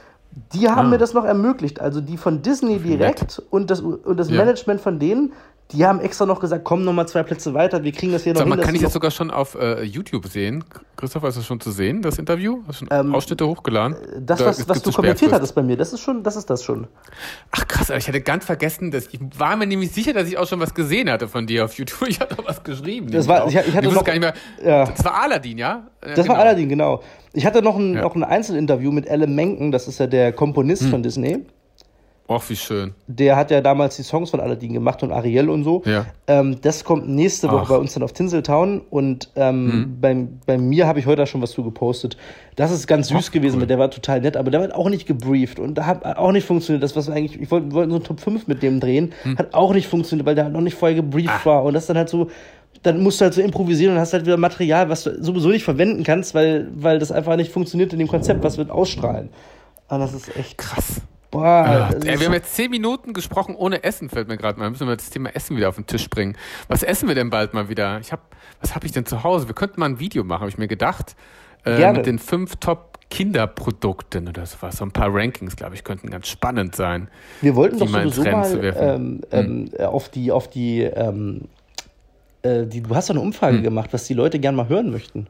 die 0.53 0.69
haben 0.69 0.87
ah. 0.87 0.89
mir 0.89 0.97
das 0.97 1.13
noch 1.13 1.23
ermöglicht. 1.23 1.79
Also 1.79 2.01
die 2.01 2.17
von 2.17 2.41
Disney 2.41 2.79
direkt 2.79 3.43
und 3.51 3.69
das, 3.69 3.81
und 3.81 4.19
das 4.19 4.31
ja. 4.31 4.37
Management 4.37 4.81
von 4.81 4.97
denen, 4.97 5.33
die 5.73 5.85
haben 5.85 5.99
extra 5.99 6.25
noch 6.25 6.39
gesagt, 6.39 6.63
komm 6.63 6.83
noch 6.83 6.93
mal 6.93 7.07
zwei 7.07 7.23
Plätze 7.23 7.53
weiter, 7.53 7.83
wir 7.83 7.91
kriegen 7.91 8.11
das 8.11 8.23
hier 8.23 8.33
noch 8.33 8.39
Sag 8.39 8.47
mal, 8.47 8.55
hin. 8.55 8.65
Kann 8.65 8.75
ich 8.75 8.81
das 8.81 8.93
sogar 8.93 9.11
schon 9.11 9.31
auf 9.31 9.55
äh, 9.55 9.83
YouTube 9.83 10.27
sehen? 10.27 10.63
Christopher, 10.97 11.29
ist 11.29 11.37
das 11.37 11.45
schon 11.45 11.59
zu 11.59 11.71
sehen, 11.71 12.01
das 12.01 12.19
Interview? 12.19 12.59
Hast 12.67 12.81
du 12.81 12.85
schon 12.85 12.99
ähm, 12.99 13.15
Ausschnitte 13.15 13.47
hochgeladen? 13.47 13.95
Das, 14.19 14.39
da 14.39 14.45
was, 14.47 14.67
was 14.67 14.81
du 14.81 14.91
kommentiert 14.91 15.31
hattest 15.31 15.55
bei 15.55 15.63
mir, 15.63 15.77
das 15.77 15.93
ist 15.93 16.01
schon, 16.01 16.23
das 16.23 16.35
ist 16.35 16.49
das 16.49 16.63
schon. 16.63 16.87
Ach 17.51 17.67
krass, 17.67 17.89
ich 17.89 18.07
hatte 18.07 18.21
ganz 18.21 18.45
vergessen, 18.45 18.91
dass 18.91 19.07
ich 19.07 19.19
war 19.37 19.55
mir 19.55 19.65
nämlich 19.65 19.91
sicher, 19.91 20.13
dass 20.13 20.27
ich 20.27 20.37
auch 20.37 20.47
schon 20.47 20.59
was 20.59 20.73
gesehen 20.73 21.09
hatte 21.09 21.27
von 21.27 21.47
dir 21.47 21.65
auf 21.65 21.73
YouTube. 21.73 21.99
Ich 22.11 22.19
hatte 22.19 22.35
was 22.45 22.61
geschrieben. 22.63 23.09
Das 23.09 23.27
war, 23.27 23.47
ich, 23.47 23.55
ich 23.55 23.73
hatte 23.73 23.87
noch, 23.87 24.03
gar 24.03 24.11
nicht 24.13 24.21
mehr. 24.21 24.33
Ja. 24.63 24.85
Das 24.85 25.05
war 25.05 25.21
Aladdin, 25.21 25.57
ja? 25.57 25.87
Das 26.01 26.15
genau. 26.15 26.29
war 26.29 26.39
Aladdin, 26.39 26.67
genau. 26.67 27.01
Ich 27.31 27.45
hatte 27.45 27.61
noch 27.61 27.77
ein, 27.77 27.93
ja. 27.93 28.01
noch 28.01 28.15
ein 28.15 28.23
Einzelinterview 28.23 28.91
mit 28.91 29.09
Alan 29.09 29.33
Menken, 29.33 29.71
das 29.71 29.87
ist 29.87 29.99
ja 29.99 30.07
der 30.07 30.33
Komponist 30.33 30.83
hm. 30.83 30.89
von 30.89 31.03
Disney. 31.03 31.45
Ach, 32.27 32.49
wie 32.49 32.55
schön. 32.55 32.93
Der 33.07 33.35
hat 33.35 33.51
ja 33.51 33.59
damals 33.59 33.97
die 33.97 34.03
Songs 34.03 34.29
von 34.29 34.39
Aladdin 34.39 34.73
gemacht 34.73 35.03
und 35.03 35.11
Ariel 35.11 35.49
und 35.49 35.63
so. 35.63 35.83
Ja. 35.85 36.05
Ähm, 36.27 36.61
das 36.61 36.83
kommt 36.83 37.09
nächste 37.09 37.51
Woche 37.51 37.63
Ach. 37.63 37.69
bei 37.69 37.77
uns 37.77 37.93
dann 37.93 38.03
auf 38.03 38.13
Tinseltown 38.13 38.81
und 38.89 39.29
ähm, 39.35 39.65
mhm. 39.65 39.99
bei, 39.99 40.27
bei 40.45 40.57
mir 40.57 40.87
habe 40.87 40.99
ich 40.99 41.05
heute 41.05 41.25
schon 41.27 41.41
was 41.41 41.51
zu 41.51 41.63
gepostet. 41.63 42.15
Das 42.55 42.71
ist 42.71 42.87
ganz 42.87 43.09
süß 43.09 43.27
Ach, 43.27 43.31
gewesen, 43.31 43.59
cool. 43.59 43.67
der 43.67 43.79
war 43.79 43.91
total 43.91 44.21
nett, 44.21 44.37
aber 44.37 44.49
der 44.49 44.61
hat 44.61 44.73
auch 44.73 44.89
nicht 44.89 45.07
gebrieft 45.07 45.59
und 45.59 45.75
da 45.75 45.85
hat 45.85 46.05
auch 46.05 46.31
nicht 46.31 46.45
funktioniert. 46.45 46.83
Das, 46.83 46.95
was 46.95 47.09
eigentlich, 47.09 47.41
ich 47.41 47.51
wollte 47.51 47.71
wollt 47.73 47.89
so 47.89 47.97
ein 47.97 48.03
Top 48.03 48.21
5 48.21 48.47
mit 48.47 48.63
dem 48.63 48.79
drehen, 48.79 49.13
mhm. 49.25 49.37
hat 49.37 49.53
auch 49.53 49.73
nicht 49.73 49.87
funktioniert, 49.87 50.25
weil 50.25 50.35
der 50.35 50.45
halt 50.45 50.53
noch 50.53 50.61
nicht 50.61 50.75
vorher 50.75 50.95
gebrieft 50.95 51.33
Ach. 51.33 51.45
war 51.45 51.63
und 51.63 51.73
das 51.73 51.87
dann 51.87 51.97
halt 51.97 52.09
so, 52.09 52.29
dann 52.83 53.03
musst 53.03 53.19
du 53.19 53.25
halt 53.25 53.33
so 53.33 53.41
improvisieren 53.41 53.95
und 53.95 53.99
hast 53.99 54.13
halt 54.13 54.25
wieder 54.25 54.37
Material, 54.37 54.89
was 54.89 55.03
du 55.03 55.21
sowieso 55.21 55.49
nicht 55.49 55.63
verwenden 55.63 56.03
kannst, 56.03 56.33
weil, 56.33 56.69
weil 56.73 56.97
das 56.97 57.11
einfach 57.11 57.35
nicht 57.35 57.51
funktioniert 57.51 57.91
in 57.93 57.99
dem 57.99 58.07
Konzept, 58.07 58.43
was 58.43 58.57
wir 58.57 58.73
ausstrahlen. 58.73 59.29
Und 59.89 59.99
das 59.99 60.13
ist 60.13 60.35
echt 60.37 60.57
krass. 60.57 61.01
Boah, 61.31 61.89
ja, 62.03 62.19
wir 62.19 62.25
haben 62.25 62.33
jetzt 62.33 62.53
zehn 62.55 62.69
Minuten 62.69 63.13
gesprochen 63.13 63.55
ohne 63.55 63.83
Essen, 63.85 64.09
fällt 64.09 64.27
mir 64.27 64.35
gerade 64.37 64.59
mal. 64.59 64.69
Müssen 64.69 64.87
wir 64.87 64.97
das 64.97 65.09
Thema 65.09 65.33
Essen 65.33 65.55
wieder 65.55 65.69
auf 65.69 65.75
den 65.75 65.87
Tisch 65.87 66.09
bringen. 66.09 66.35
Was 66.67 66.83
essen 66.83 67.07
wir 67.07 67.15
denn 67.15 67.29
bald 67.29 67.53
mal 67.53 67.69
wieder? 67.69 67.99
Ich 67.99 68.11
hab, 68.11 68.35
was 68.59 68.75
habe 68.75 68.85
ich 68.85 68.91
denn 68.91 69.05
zu 69.05 69.23
Hause? 69.23 69.47
Wir 69.47 69.55
könnten 69.55 69.79
mal 69.79 69.87
ein 69.87 69.99
Video 69.99 70.25
machen, 70.25 70.41
habe 70.41 70.49
ich 70.49 70.57
mir 70.57 70.67
gedacht. 70.67 71.15
Äh, 71.65 71.93
mit 71.93 72.05
den 72.05 72.19
fünf 72.19 72.57
Top 72.57 72.91
Kinderprodukten 73.09 74.27
oder 74.27 74.45
sowas. 74.45 74.77
So 74.77 74.85
ein 74.85 74.91
paar 74.91 75.13
Rankings, 75.13 75.55
glaube 75.55 75.75
ich, 75.75 75.83
könnten 75.83 76.09
ganz 76.09 76.27
spannend 76.27 76.75
sein. 76.75 77.07
Wir 77.41 77.55
wollten 77.55 77.77
doch 77.77 77.87
sowieso 77.87 78.23
mal 78.23 78.73
ähm, 78.75 79.21
ähm, 79.31 79.69
hm. 79.77 79.85
auf 79.85 80.09
die, 80.09 80.31
auf 80.31 80.49
die, 80.49 80.81
ähm, 80.81 81.41
äh, 82.41 82.65
die, 82.65 82.81
du 82.81 82.95
hast 82.95 83.09
doch 83.09 83.15
eine 83.15 83.21
Umfrage 83.21 83.57
hm. 83.57 83.63
gemacht, 83.63 83.93
was 83.93 84.05
die 84.05 84.15
Leute 84.15 84.39
gern 84.39 84.55
mal 84.55 84.69
hören 84.69 84.91
möchten. 84.91 85.27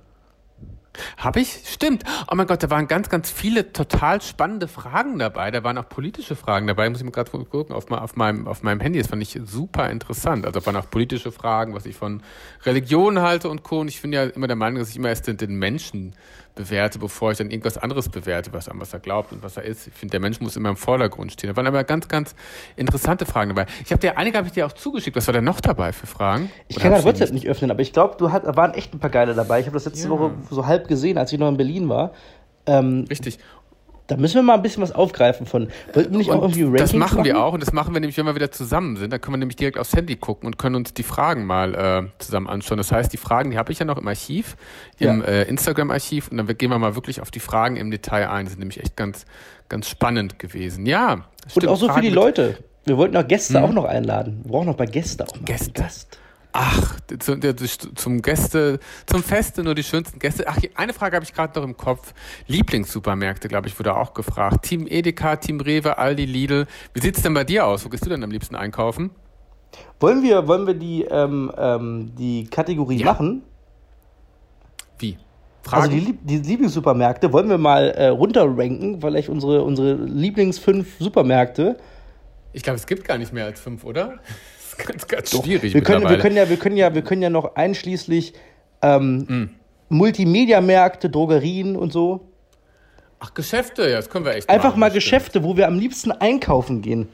Habe 1.18 1.40
ich? 1.40 1.62
Stimmt. 1.66 2.04
Oh 2.30 2.36
mein 2.36 2.48
Gott, 2.48 2.64
da 2.64 2.70
waren 2.70 2.88
ganz, 2.88 3.10
ganz 3.10 3.30
viele 3.30 3.72
total 3.72 4.22
spannende 4.22 4.68
Fragen 4.68 5.20
dabei. 5.20 5.52
Da 5.52 5.64
waren 5.64 5.78
auch 5.78 5.88
politische 5.88 6.36
Fragen 6.36 6.68
dabei. 6.68 6.90
Muss 6.90 7.00
ich 7.00 7.06
mir 7.06 7.12
gerade 7.12 7.32
gucken 7.32 7.76
auf, 7.76 7.90
auf, 7.92 8.16
meinem, 8.16 8.48
auf 8.48 8.64
meinem 8.64 8.80
Handy. 8.80 9.00
Das 9.00 9.08
fand 9.08 9.22
ich 9.22 9.40
super 9.46 9.90
interessant. 9.90 10.46
Also 10.46 10.60
da 10.60 10.66
waren 10.66 10.76
auch 10.76 10.90
politische 10.90 11.32
Fragen, 11.32 11.74
was 11.74 11.86
ich 11.86 11.96
von 11.96 12.22
Religion 12.66 13.20
halte 13.22 13.50
und 13.50 13.64
Co. 13.64 13.80
Und 13.80 13.88
ich 13.88 14.02
bin 14.02 14.12
ja 14.12 14.24
immer 14.26 14.48
der 14.48 14.56
Meinung, 14.56 14.80
dass 14.80 14.90
ich 14.90 14.98
immer 14.98 15.10
erst 15.10 15.28
den, 15.28 15.38
den 15.38 15.56
Menschen 15.56 16.14
bewerte, 16.56 17.00
bevor 17.00 17.32
ich 17.32 17.38
dann 17.38 17.50
irgendwas 17.50 17.78
anderes 17.78 18.10
bewerte, 18.10 18.54
was, 18.54 18.68
an 18.70 18.80
was 18.80 18.94
er 18.94 19.00
glaubt 19.00 19.32
und 19.32 19.44
was 19.44 19.58
er 19.58 19.64
ist. 19.64 19.88
Ich 19.88 19.94
finde, 19.94 20.12
der 20.12 20.20
Mensch 20.20 20.42
muss 20.42 20.56
immer 20.56 20.70
im 20.70 20.76
Vordergrund 20.76 21.32
stehen. 21.32 21.50
Da 21.50 21.56
waren 21.56 21.68
aber 21.68 21.84
ganz, 21.84 22.08
ganz 22.08 22.36
interessante 22.76 23.26
Fragen 23.26 23.56
dabei. 23.56 23.66
Ich 23.86 23.92
habe 23.92 24.00
dir 24.00 24.18
einige 24.18 24.38
habe 24.38 24.48
ich 24.48 24.54
dir 24.54 24.66
auch 24.66 24.74
zugeschickt. 24.74 25.16
Was 25.16 25.28
war 25.28 25.34
denn 25.34 25.44
noch 25.44 25.62
dabei 25.62 25.94
für 25.94 26.08
Fragen? 26.08 26.52
Ich 26.68 26.78
Oder 26.78 26.84
kann 26.84 26.94
dein 26.94 27.04
WhatsApp 27.04 27.32
nicht 27.32 27.48
öffnen, 27.48 27.72
aber 27.72 27.82
ich 27.82 27.94
glaube, 27.94 28.16
du 28.18 28.32
hat, 28.32 28.44
waren 28.56 28.74
echt 28.74 28.94
ein 28.94 29.00
paar 29.00 29.10
geile 29.10 29.34
dabei. 29.34 29.60
Ich 29.60 29.66
habe 29.66 29.76
das 29.76 29.86
letzte 29.86 30.06
ja. 30.06 30.10
Woche 30.10 30.32
so 30.50 30.66
halb 30.66 30.88
gesehen, 30.88 31.18
als 31.18 31.32
ich 31.32 31.40
noch 31.40 31.50
in 31.50 31.58
Berlin 31.58 31.90
war. 31.90 32.12
Ähm, 32.66 33.06
Richtig. 33.10 33.40
Da 34.08 34.18
müssen 34.18 34.36
wir 34.36 34.42
mal 34.42 34.56
ein 34.56 34.62
bisschen 34.62 34.84
was 34.84 34.92
aufgreifen 34.92 35.46
von. 35.46 35.70
Wollten 35.94 36.12
wir 36.12 36.18
nicht 36.18 36.32
auch 36.32 36.42
irgendwie 36.42 36.64
Rankings 36.64 36.82
Das 36.82 36.94
machen, 36.94 37.16
machen 37.16 37.26
wir 37.26 37.42
auch 37.42 37.54
und 37.54 37.62
das 37.62 37.72
machen 37.72 37.94
wir 37.94 38.02
nämlich, 38.02 38.18
wenn 38.18 38.26
wir 38.26 38.36
wieder 38.36 38.52
zusammen 38.52 38.98
sind. 38.98 39.14
Da 39.14 39.20
können 39.20 39.36
wir 39.36 39.40
nämlich 39.40 39.56
direkt 39.56 39.78
aufs 39.78 39.96
Handy 39.96 40.16
gucken 40.16 40.48
und 40.48 40.58
können 40.58 40.76
uns 40.76 40.94
die 40.94 41.04
Fragen 41.04 41.46
mal 41.46 41.76
äh, 41.76 42.04
zusammen 42.20 42.48
anschauen. 42.48 42.78
Das 42.78 42.92
heißt, 42.92 43.14
die 43.14 43.18
Fragen, 43.18 43.52
die 43.52 43.58
habe 43.58 43.72
ich 43.72 43.80
ja 43.80 43.86
noch 43.86 43.98
im 43.98 44.08
Archiv, 44.08 44.58
im 45.00 45.22
ja. 45.22 45.26
äh, 45.26 45.44
Instagram-Archiv 45.44 46.30
und 46.30 46.38
dann 46.38 46.48
gehen 46.48 46.70
wir 46.70 46.80
mal 46.80 46.96
wirklich 46.96 47.22
auf 47.22 47.32
die 47.32 47.40
Fragen 47.40 47.78
im 47.78 47.92
Detail 47.92 48.30
ein. 48.30 48.46
Das 48.46 48.54
sind 48.54 48.60
nämlich 48.60 48.82
echt 48.82 48.98
ganz, 48.98 49.26
ganz 49.70 49.88
spannend 49.88 50.40
gewesen. 50.40 50.86
Ja. 50.86 51.26
Stimmt, 51.48 51.66
und 51.66 51.70
auch 51.70 51.78
so 51.78 51.86
Fragen 51.88 52.02
für 52.02 52.08
die 52.08 52.14
Leute. 52.14 52.58
Wir 52.86 52.98
wollten 52.98 53.16
auch 53.16 53.28
Gäste 53.28 53.60
hm. 53.60 53.64
auch 53.64 53.74
noch 53.74 53.86
einladen. 53.86 54.42
Wir 54.44 54.52
brauchen 54.52 54.66
noch 54.66 54.74
ein 54.74 54.78
paar 54.78 54.88
Gäste 54.88 55.26
auch. 55.26 55.46
Gäste. 55.46 55.72
Gast. 55.72 56.18
Ach, 56.54 57.00
zum, 57.20 57.40
zum 57.96 58.22
Gäste, 58.22 58.80
zum 59.06 59.24
Feste 59.24 59.64
nur 59.64 59.74
die 59.74 59.84
schönsten 59.84 60.20
Gäste. 60.20 60.46
Ach, 60.48 60.58
eine 60.76 60.94
Frage 60.94 61.16
habe 61.16 61.24
ich 61.24 61.34
gerade 61.34 61.58
noch 61.58 61.66
im 61.66 61.78
Kopf. 61.78 62.14
Lieblingssupermärkte, 62.48 63.48
glaube 63.48 63.68
ich, 63.68 63.80
wurde 63.80 63.96
auch 63.96 64.14
gefragt. 64.14 64.64
Team 64.64 64.86
Edeka, 64.88 65.38
Team 65.38 65.62
Rewe, 65.62 65.98
Aldi, 65.98 66.26
Lidl. 66.26 66.68
Wie 66.94 67.02
sieht 67.02 67.16
es 67.16 67.24
denn 67.24 67.34
bei 67.34 67.46
dir 67.46 67.66
aus? 67.66 67.86
Wo 67.86 67.90
gehst 67.90 68.06
du 68.06 68.10
denn 68.10 68.24
am 68.24 68.32
liebsten 68.32 68.56
einkaufen? 68.56 69.12
Wollen 70.00 70.24
wir, 70.24 70.48
wollen 70.48 70.68
wir 70.68 70.74
die, 70.74 71.04
ähm, 71.04 71.52
ähm, 71.58 72.12
die 72.18 72.46
Kategorie 72.48 72.98
ja. 72.98 73.06
machen? 73.06 73.44
Wie? 75.00 75.18
Fragen? 75.62 75.84
Also 75.84 75.96
die, 75.96 76.14
die 76.14 76.38
Lieblingssupermärkte 76.40 77.32
wollen 77.32 77.50
wir 77.50 77.58
mal 77.58 77.92
äh, 77.92 78.08
runterranken, 78.08 79.00
vielleicht 79.00 79.30
unsere, 79.30 79.64
unsere 79.64 79.94
Lieblings 79.94 80.60
fünf 80.60 80.98
Supermärkte. 81.00 81.78
Ich 82.52 82.64
glaube, 82.64 82.78
es 82.78 82.88
gibt 82.88 83.06
gar 83.06 83.18
nicht 83.18 83.32
mehr 83.32 83.46
als 83.46 83.62
fünf, 83.62 83.86
oder? 83.86 84.20
Ganz, 84.86 85.08
ganz 85.08 85.32
Doch. 85.32 85.44
schwierig. 85.44 85.74
Wir 85.74 85.82
können, 85.82 86.08
wir, 86.08 86.18
können 86.18 86.36
ja, 86.36 86.50
wir, 86.50 86.58
können 86.58 86.78
ja, 86.78 86.94
wir 86.94 87.02
können 87.02 87.22
ja 87.22 87.30
noch 87.30 87.56
einschließlich 87.56 88.34
ähm, 88.82 89.18
mm. 89.18 89.50
Multimedia-Märkte, 89.90 91.10
Drogerien 91.10 91.76
und 91.76 91.92
so. 91.92 92.28
Ach, 93.20 93.34
Geschäfte, 93.34 93.90
ja, 93.90 93.98
das 93.98 94.10
können 94.10 94.26
wir 94.26 94.36
echt 94.36 94.50
Einfach 94.50 94.70
machen, 94.70 94.80
mal 94.80 94.92
Geschäfte, 94.92 95.44
wo 95.44 95.56
wir 95.56 95.68
am 95.68 95.78
liebsten 95.78 96.12
einkaufen 96.12 96.82
gehen. 96.82 97.08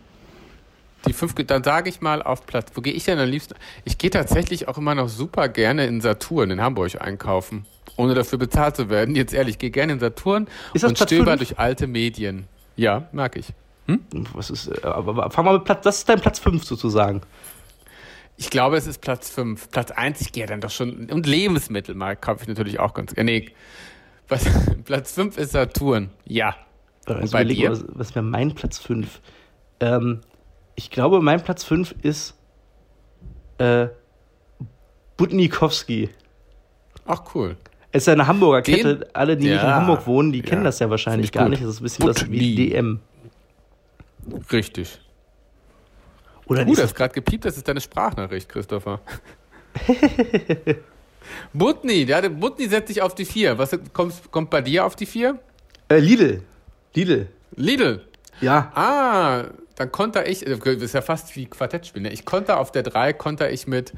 Die 1.06 1.14
fünf, 1.14 1.36
dann 1.36 1.64
sage 1.64 1.90
ich 1.90 2.02
mal 2.02 2.22
auf 2.22 2.46
Platz. 2.46 2.72
Wo 2.74 2.82
gehe 2.82 2.94
ich 2.94 3.06
denn 3.06 3.20
am 3.20 3.30
liebsten? 3.30 3.56
Ich 3.86 3.98
gehe 3.98 4.10
tatsächlich 4.10 4.68
auch 4.68 4.78
immer 4.78 4.96
noch 4.96 5.10
super 5.10 5.48
gerne 5.48 5.86
in 5.86 6.02
Saturn 6.02 6.52
in 6.52 6.62
Hamburg 6.62 7.00
einkaufen, 7.00 7.66
ohne 7.98 8.14
dafür 8.14 8.40
bezahlt 8.40 8.76
zu 8.76 8.90
werden. 8.90 9.16
Jetzt 9.16 9.34
ehrlich, 9.34 9.56
ich 9.56 9.60
gehe 9.60 9.72
gerne 9.72 9.94
in 9.94 10.00
Saturn 10.00 10.48
und 10.74 10.98
stöber 10.98 11.38
durch 11.38 11.60
alte 11.60 11.88
Medien. 11.88 12.48
Ja, 12.76 13.08
mag 13.12 13.36
ich. 13.36 13.48
Hm? 13.88 14.02
Was 14.34 14.50
ist, 14.50 14.68
äh, 14.68 14.86
aber 14.86 15.30
fang 15.32 15.46
mal 15.46 15.54
mit 15.54 15.64
Platz, 15.64 15.84
das 15.84 15.98
ist 16.00 16.10
dein 16.10 16.20
Platz 16.20 16.40
5 16.40 16.64
sozusagen. 16.64 17.22
Ich 18.38 18.52
glaube, 18.52 18.78
es 18.78 18.86
ist 18.86 19.02
Platz 19.02 19.30
5. 19.32 19.72
Platz 19.72 19.92
1, 19.92 20.22
ich 20.22 20.32
gehe 20.32 20.46
dann 20.46 20.62
doch 20.62 20.70
schon. 20.70 21.10
Und 21.10 21.26
Lebensmittel 21.26 21.96
mal 21.96 22.16
kaufe 22.16 22.44
ich 22.44 22.48
natürlich 22.48 22.80
auch 22.80 22.94
ganz 22.94 23.14
gerne. 23.14 23.32
Nee, 23.32 23.52
was, 24.28 24.46
Platz 24.86 25.14
5 25.14 25.38
ist 25.38 25.52
Saturn. 25.52 26.12
Ja. 26.26 26.56
Also 27.06 27.32
bei 27.32 27.44
dir? 27.44 27.72
Was, 27.72 27.86
was 27.88 28.16
wäre 28.16 28.24
mein 28.24 28.54
Platz 28.54 28.78
5? 28.80 29.22
Ähm, 29.80 30.22
ich 30.76 30.92
glaube, 30.92 31.22
mein 31.22 31.42
Platz 31.42 31.64
5 31.64 31.96
ist 32.04 32.36
äh, 33.58 33.88
Budnikowski. 35.16 36.10
Ach, 37.06 37.24
cool. 37.34 37.58
Es 37.92 38.04
ist 38.04 38.10
eine 38.10 38.28
Hamburger 38.28 38.62
Den? 38.62 38.76
Kette. 38.76 39.10
Alle, 39.14 39.38
die 39.38 39.48
ja. 39.48 39.54
nicht 39.54 39.64
in 39.64 39.70
Hamburg 39.70 40.06
wohnen, 40.06 40.32
die 40.32 40.40
ja. 40.40 40.46
kennen 40.46 40.64
das 40.64 40.80
ja 40.80 40.90
wahrscheinlich 40.90 41.32
gar 41.32 41.50
nicht. 41.50 41.64
Das 41.64 41.70
ist 41.70 41.80
ein 41.80 41.84
bisschen 41.84 42.08
was 42.08 42.30
wie 42.30 42.56
DM. 42.56 43.00
Richtig. 44.52 45.00
Oder 46.48 46.66
uh, 46.66 46.76
das 46.76 46.86
ist 46.86 46.96
gerade 46.96 47.14
gepiept, 47.14 47.46
das 47.46 47.58
ist 47.58 47.68
deine 47.68 47.82
Sprachnachricht, 47.82 48.50
Christopher. 48.50 49.02
Butni, 51.54 52.06
der 52.06 52.30
Butni 52.30 52.68
setzt 52.68 52.88
sich 52.88 53.02
auf 53.02 53.16
die 53.16 53.26
4. 53.26 53.58
Was 53.58 53.78
kommt, 53.94 54.32
kommt 54.32 54.50
bei 54.50 54.62
dir 54.62 54.86
auf 54.86 54.96
die 54.96 55.06
4? 55.06 55.38
Äh, 55.90 56.00
Lidl. 56.00 56.42
Lidl. 56.94 57.28
Lidl. 57.56 58.02
Ja. 58.42 58.72
Ah, 58.76 59.46
dann 59.76 59.92
konnte 59.92 60.24
ich, 60.24 60.46
das 60.46 60.60
ist 60.66 60.94
ja 60.94 61.02
fast 61.02 61.36
wie 61.36 61.46
Quartett 61.46 61.88
spielen. 61.88 62.04
Ne? 62.04 62.14
Ich 62.14 62.26
konnte 62.26 62.58
auf 62.58 62.72
der 62.72 62.84
3 62.84 63.14
konnte 63.14 63.48
ich 63.50 63.68
mit 63.68 63.94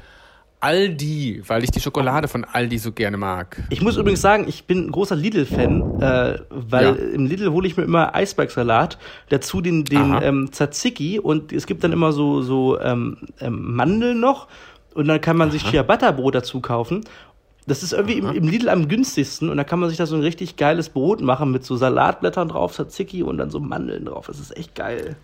Aldi, 0.60 1.42
weil 1.46 1.64
ich 1.64 1.70
die 1.70 1.80
Schokolade 1.80 2.28
von 2.28 2.44
Aldi 2.44 2.78
so 2.78 2.92
gerne 2.92 3.16
mag. 3.16 3.62
Ich 3.70 3.80
muss 3.80 3.96
übrigens 3.96 4.20
sagen, 4.20 4.44
ich 4.46 4.64
bin 4.64 4.86
ein 4.86 4.92
großer 4.92 5.16
Lidl-Fan, 5.16 6.00
äh, 6.02 6.38
weil 6.50 6.84
ja. 6.84 6.92
im 6.92 7.26
Lidl 7.26 7.50
hole 7.50 7.66
ich 7.66 7.76
mir 7.78 7.84
immer 7.84 8.14
Eisbergsalat, 8.14 8.98
dazu 9.30 9.62
den, 9.62 9.84
den 9.84 10.18
ähm, 10.22 10.52
Tzatziki 10.52 11.18
und 11.18 11.52
es 11.52 11.66
gibt 11.66 11.82
dann 11.82 11.92
immer 11.92 12.12
so, 12.12 12.42
so 12.42 12.78
ähm, 12.78 13.16
ähm, 13.40 13.74
Mandeln 13.74 14.20
noch 14.20 14.48
und 14.94 15.08
dann 15.08 15.20
kann 15.20 15.36
man 15.36 15.50
sich 15.50 15.64
Ciabatta-Brot 15.64 16.34
dazu 16.34 16.60
kaufen. 16.60 17.04
Das 17.66 17.82
ist 17.82 17.92
irgendwie 17.92 18.18
im, 18.18 18.28
im, 18.30 18.48
Lidl 18.48 18.68
am 18.68 18.88
günstigsten 18.88 19.48
und 19.48 19.56
da 19.56 19.64
kann 19.64 19.78
man 19.80 19.88
sich 19.88 19.98
da 19.98 20.06
so 20.06 20.16
ein 20.16 20.22
richtig 20.22 20.56
geiles 20.56 20.90
Brot 20.90 21.20
machen 21.22 21.52
mit 21.52 21.64
so 21.64 21.76
Salatblättern 21.76 22.48
drauf, 22.48 22.72
Tzatziki 22.74 23.22
und 23.22 23.38
dann 23.38 23.50
so 23.50 23.60
Mandeln 23.60 24.06
drauf. 24.06 24.26
Das 24.26 24.38
ist 24.38 24.56
echt 24.56 24.74
geil. 24.74 25.16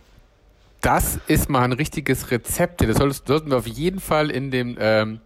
Das 0.81 1.19
ist 1.27 1.51
mal 1.51 1.63
ein 1.63 1.73
richtiges 1.73 2.31
Rezept. 2.31 2.81
Das 2.81 2.99
sollten 2.99 3.51
wir 3.51 3.57
auf 3.57 3.67
jeden 3.67 3.99
Fall 3.99 4.31
in 4.31 4.51
dem 4.51 4.77
ähm, 4.79 5.21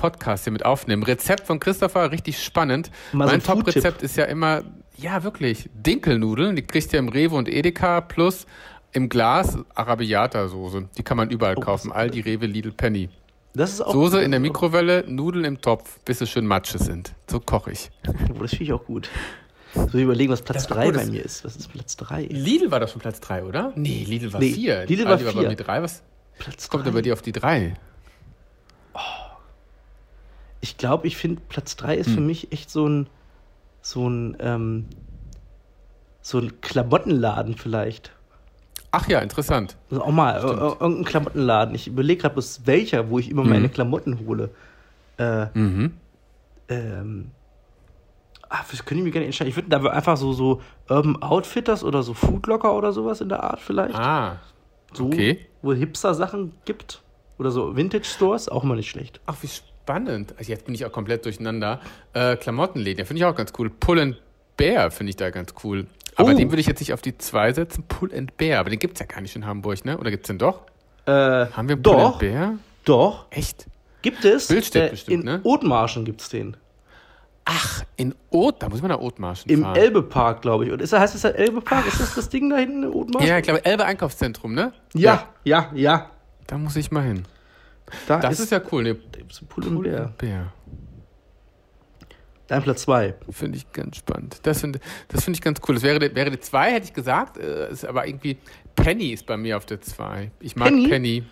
Podcast 0.00 0.44
hier 0.44 0.52
mit 0.52 0.64
aufnehmen. 0.64 1.02
Rezept 1.02 1.46
von 1.46 1.60
Christopher, 1.60 2.10
richtig 2.10 2.42
spannend. 2.42 2.90
Mal 3.12 3.26
mein 3.26 3.40
so 3.40 3.52
Top-Rezept 3.52 4.02
ist 4.02 4.16
ja 4.16 4.24
immer, 4.24 4.62
ja 4.96 5.22
wirklich, 5.22 5.68
Dinkelnudeln. 5.74 6.56
Die 6.56 6.62
kriegst 6.62 6.92
du 6.92 6.96
ja 6.96 7.02
im 7.02 7.10
Rewe 7.10 7.36
und 7.36 7.48
Edeka 7.48 8.00
plus 8.00 8.46
im 8.92 9.10
Glas 9.10 9.58
Arabiata-Soße. 9.74 10.88
Die 10.96 11.02
kann 11.02 11.18
man 11.18 11.30
überall 11.30 11.56
oh, 11.58 11.60
kaufen. 11.60 11.92
Aldi, 11.92 12.20
Rewe, 12.20 12.46
Lidl, 12.46 12.72
Penny. 12.72 13.10
Das 13.52 13.74
ist 13.74 13.82
auch 13.82 13.92
Soße 13.92 14.22
in 14.22 14.30
der 14.30 14.40
Mikrowelle, 14.40 15.04
Nudeln 15.06 15.44
im 15.44 15.60
Topf, 15.60 16.00
bis 16.04 16.20
sie 16.20 16.26
schön 16.26 16.46
Matsche 16.46 16.78
sind. 16.78 17.12
So 17.28 17.38
koche 17.38 17.72
ich. 17.72 17.90
Oh, 18.08 18.12
das 18.40 18.50
finde 18.50 18.64
ich 18.64 18.72
auch 18.72 18.84
gut. 18.84 19.10
So 19.74 19.98
überlegen, 19.98 20.32
was 20.32 20.42
Platz 20.42 20.66
3 20.66 20.92
bei 20.92 21.06
mir 21.06 21.24
ist. 21.24 21.44
Was 21.44 21.56
ist 21.56 21.70
Platz 21.70 21.96
3? 21.96 22.22
Lidl 22.30 22.70
war 22.70 22.80
doch 22.80 22.88
schon 22.88 23.00
Platz 23.00 23.20
3, 23.20 23.44
oder? 23.44 23.72
Nee, 23.76 24.04
Lidl 24.08 24.32
war 24.32 24.40
4. 24.40 24.80
Nee, 24.80 24.86
Lidl 24.86 25.04
war 25.04 25.18
4. 25.18 25.26
war 25.26 25.34
bei 25.34 25.48
mir 25.48 25.56
3. 25.56 25.82
Was 25.82 26.02
Platz 26.38 26.68
kommt 26.68 26.86
da 26.86 26.90
bei 26.90 27.02
dir 27.02 27.12
auf 27.12 27.22
die 27.22 27.32
3? 27.32 27.74
Oh. 28.94 28.98
Ich 30.60 30.76
glaube, 30.76 31.06
ich 31.06 31.16
finde, 31.16 31.40
Platz 31.48 31.76
3 31.76 31.96
ist 31.96 32.08
hm. 32.08 32.14
für 32.14 32.20
mich 32.20 32.52
echt 32.52 32.70
so 32.70 32.86
ein, 32.86 33.08
so 33.80 34.08
ein, 34.08 34.36
ähm, 34.40 34.86
so 36.20 36.38
ein 36.38 36.60
Klamottenladen 36.60 37.56
vielleicht. 37.56 38.12
Ach 38.92 39.08
ja, 39.08 39.20
interessant. 39.20 39.76
Also 39.90 40.02
auch 40.02 40.10
mal, 40.10 40.40
Stimmt. 40.40 40.60
irgendein 40.60 41.04
Klamottenladen. 41.04 41.74
Ich 41.74 41.86
überlege 41.86 42.22
gerade 42.22 42.34
bloß 42.34 42.62
welcher, 42.64 43.08
wo 43.08 43.18
ich 43.18 43.30
immer 43.30 43.44
mhm. 43.44 43.50
meine 43.50 43.68
Klamotten 43.68 44.26
hole. 44.26 44.50
Äh, 45.16 45.46
mhm. 45.54 45.92
ähm, 46.68 47.30
ach, 48.48 48.68
das 48.68 48.84
könnte 48.84 49.00
ich 49.00 49.04
mir 49.04 49.10
gerne 49.12 49.26
entscheiden. 49.26 49.50
Ich 49.50 49.56
würde 49.56 49.68
da 49.68 49.78
einfach 49.90 50.16
so, 50.16 50.32
so 50.32 50.60
Urban 50.88 51.22
Outfitters 51.22 51.84
oder 51.84 52.02
so 52.02 52.14
Foodlocker 52.14 52.74
oder 52.74 52.92
sowas 52.92 53.20
in 53.20 53.28
der 53.28 53.44
Art 53.44 53.60
vielleicht. 53.60 53.94
Ah. 53.94 54.38
So, 54.92 55.06
okay. 55.06 55.46
Wo 55.62 55.72
Hipster-Sachen 55.72 56.52
gibt. 56.64 57.02
Oder 57.38 57.52
so 57.52 57.76
Vintage-Stores, 57.76 58.48
auch 58.48 58.64
mal 58.64 58.74
nicht 58.74 58.90
schlecht. 58.90 59.20
Ach, 59.24 59.36
wie 59.40 59.48
spannend. 59.90 60.34
Also 60.38 60.52
jetzt 60.52 60.64
bin 60.64 60.74
ich 60.74 60.84
auch 60.84 60.92
komplett 60.92 61.24
durcheinander. 61.24 61.80
Äh, 62.12 62.36
Klamottenläden, 62.36 63.04
finde 63.06 63.20
ich 63.20 63.24
auch 63.24 63.34
ganz 63.34 63.52
cool. 63.58 63.70
Pull 63.70 64.00
and 64.00 64.16
Bear 64.56 64.90
finde 64.90 65.10
ich 65.10 65.16
da 65.16 65.30
ganz 65.30 65.54
cool. 65.64 65.86
Aber 66.16 66.32
oh. 66.32 66.36
den 66.36 66.50
würde 66.50 66.60
ich 66.60 66.66
jetzt 66.66 66.80
nicht 66.80 66.92
auf 66.92 67.02
die 67.02 67.16
2 67.16 67.52
setzen. 67.54 67.84
Pull 67.88 68.14
and 68.14 68.36
Bear. 68.36 68.60
Aber 68.60 68.70
den 68.70 68.78
gibt 68.78 68.94
es 68.94 69.00
ja 69.00 69.06
gar 69.06 69.20
nicht 69.20 69.34
in 69.34 69.46
Hamburg, 69.46 69.84
ne? 69.84 69.98
Oder 69.98 70.10
gibt 70.10 70.24
es 70.24 70.28
den 70.28 70.38
doch? 70.38 70.62
Äh, 71.06 71.12
Haben 71.12 71.68
wir 71.68 71.76
Pull 71.76 71.82
doch, 71.82 72.12
and 72.12 72.18
Bear? 72.20 72.54
Doch. 72.84 73.26
Echt? 73.30 73.66
Gibt 74.02 74.24
es. 74.24 74.48
Bild 74.48 74.64
steht 74.64 74.88
äh, 74.88 74.90
bestimmt, 74.90 75.20
in 75.20 75.24
ne? 75.24 75.40
Othmarschen 75.42 76.04
gibt 76.04 76.20
es 76.20 76.28
den. 76.28 76.56
Ach, 77.44 77.82
in 77.96 78.14
Oth, 78.30 78.62
da 78.62 78.68
muss 78.68 78.80
man 78.80 78.90
nach 78.90 79.00
Othmarschen 79.00 79.50
Im 79.50 79.64
Elbe-Park, 79.64 80.42
glaube 80.42 80.66
ich. 80.66 80.72
Und 80.72 80.80
ist, 80.80 80.92
heißt 80.92 81.14
es 81.14 81.24
halt 81.24 81.36
Elbe-Park? 81.36 81.86
Ist 81.86 81.98
das 81.98 82.14
das 82.14 82.28
Ding 82.28 82.50
da 82.50 82.58
hinten 82.58 82.84
in 82.84 82.90
Othmarschen? 82.90 83.28
Ja, 83.28 83.38
ich 83.38 83.44
glaube 83.44 83.64
Elbe-Einkaufszentrum, 83.64 84.54
ne? 84.54 84.72
Ja, 84.94 85.28
ja, 85.42 85.70
ja, 85.72 85.72
ja. 85.74 86.10
Da 86.46 86.58
muss 86.58 86.76
ich 86.76 86.92
mal 86.92 87.02
hin. 87.02 87.24
Da 88.06 88.18
das 88.18 88.34
ist, 88.34 88.40
ist, 88.40 88.52
ja 88.52 88.60
cool. 88.72 88.82
Ne? 88.82 88.94
Pull 89.48 90.10
Bär. 90.18 90.52
Dein 92.50 92.62
Platz 92.62 92.82
2. 92.82 93.14
Finde 93.30 93.58
ich 93.58 93.70
ganz 93.72 93.98
spannend. 93.98 94.40
Das 94.42 94.60
finde 94.60 94.80
das 95.06 95.22
find 95.22 95.36
ich 95.36 95.40
ganz 95.40 95.60
cool. 95.68 95.74
Das 95.74 95.84
wäre, 95.84 96.00
wäre 96.00 96.30
die 96.32 96.40
2, 96.40 96.72
hätte 96.72 96.86
ich 96.86 96.92
gesagt. 96.92 97.38
Äh, 97.38 97.70
ist 97.70 97.84
aber 97.84 98.08
irgendwie 98.08 98.38
Penny 98.74 99.10
ist 99.10 99.26
bei 99.26 99.36
mir 99.36 99.56
auf 99.56 99.66
der 99.66 99.80
2. 99.80 100.32
Ich 100.40 100.56
mag 100.56 100.68
Penny. 100.68 100.88
Penny, 100.88 101.24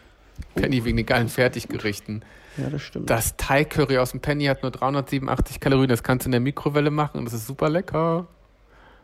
Penny 0.54 0.84
wegen 0.84 0.96
den 0.96 1.06
geilen 1.06 1.28
Fertiggerichten. 1.28 2.24
Ja, 2.56 2.70
das 2.70 2.82
stimmt. 2.82 3.10
Das 3.10 3.36
Thai 3.36 3.64
Curry 3.64 3.98
aus 3.98 4.12
dem 4.12 4.20
Penny 4.20 4.44
hat 4.44 4.62
nur 4.62 4.70
387 4.70 5.58
Kalorien. 5.58 5.88
Das 5.88 6.04
kannst 6.04 6.24
du 6.24 6.28
in 6.28 6.32
der 6.32 6.40
Mikrowelle 6.40 6.90
machen 6.90 7.18
und 7.18 7.24
das 7.24 7.34
ist 7.34 7.48
super 7.48 7.68
lecker. 7.68 8.28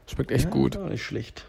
Schmeckt 0.07 0.31
echt 0.31 0.45
ja, 0.45 0.51
gut. 0.51 0.77
Ist 0.77 0.83
auch 0.83 0.89
nicht 0.89 1.05
schlecht. 1.05 1.47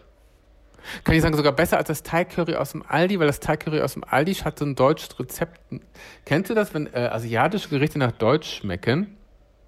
Kann 1.04 1.16
ich 1.16 1.22
sagen, 1.22 1.36
sogar 1.36 1.54
besser 1.54 1.78
als 1.78 1.88
das 1.88 2.04
Thai 2.04 2.26
Curry 2.26 2.56
aus 2.56 2.72
dem 2.72 2.84
Aldi, 2.88 3.20
weil 3.20 3.28
das 3.28 3.40
Thai 3.40 3.58
Curry 3.58 3.82
aus 3.82 3.94
dem 3.94 4.04
Aldi 4.04 4.34
hat 4.36 4.60
so 4.60 4.66
ein 4.66 4.76
deutsches 4.76 5.20
Rezept. 5.20 5.60
Kennst 6.26 6.50
du 6.50 6.54
das, 6.54 6.74
wenn 6.74 6.88
äh, 6.94 7.10
asiatische 7.12 7.70
Gerichte 7.70 8.00
nach 8.00 8.12
Deutsch 8.12 8.60
schmecken? 8.60 9.18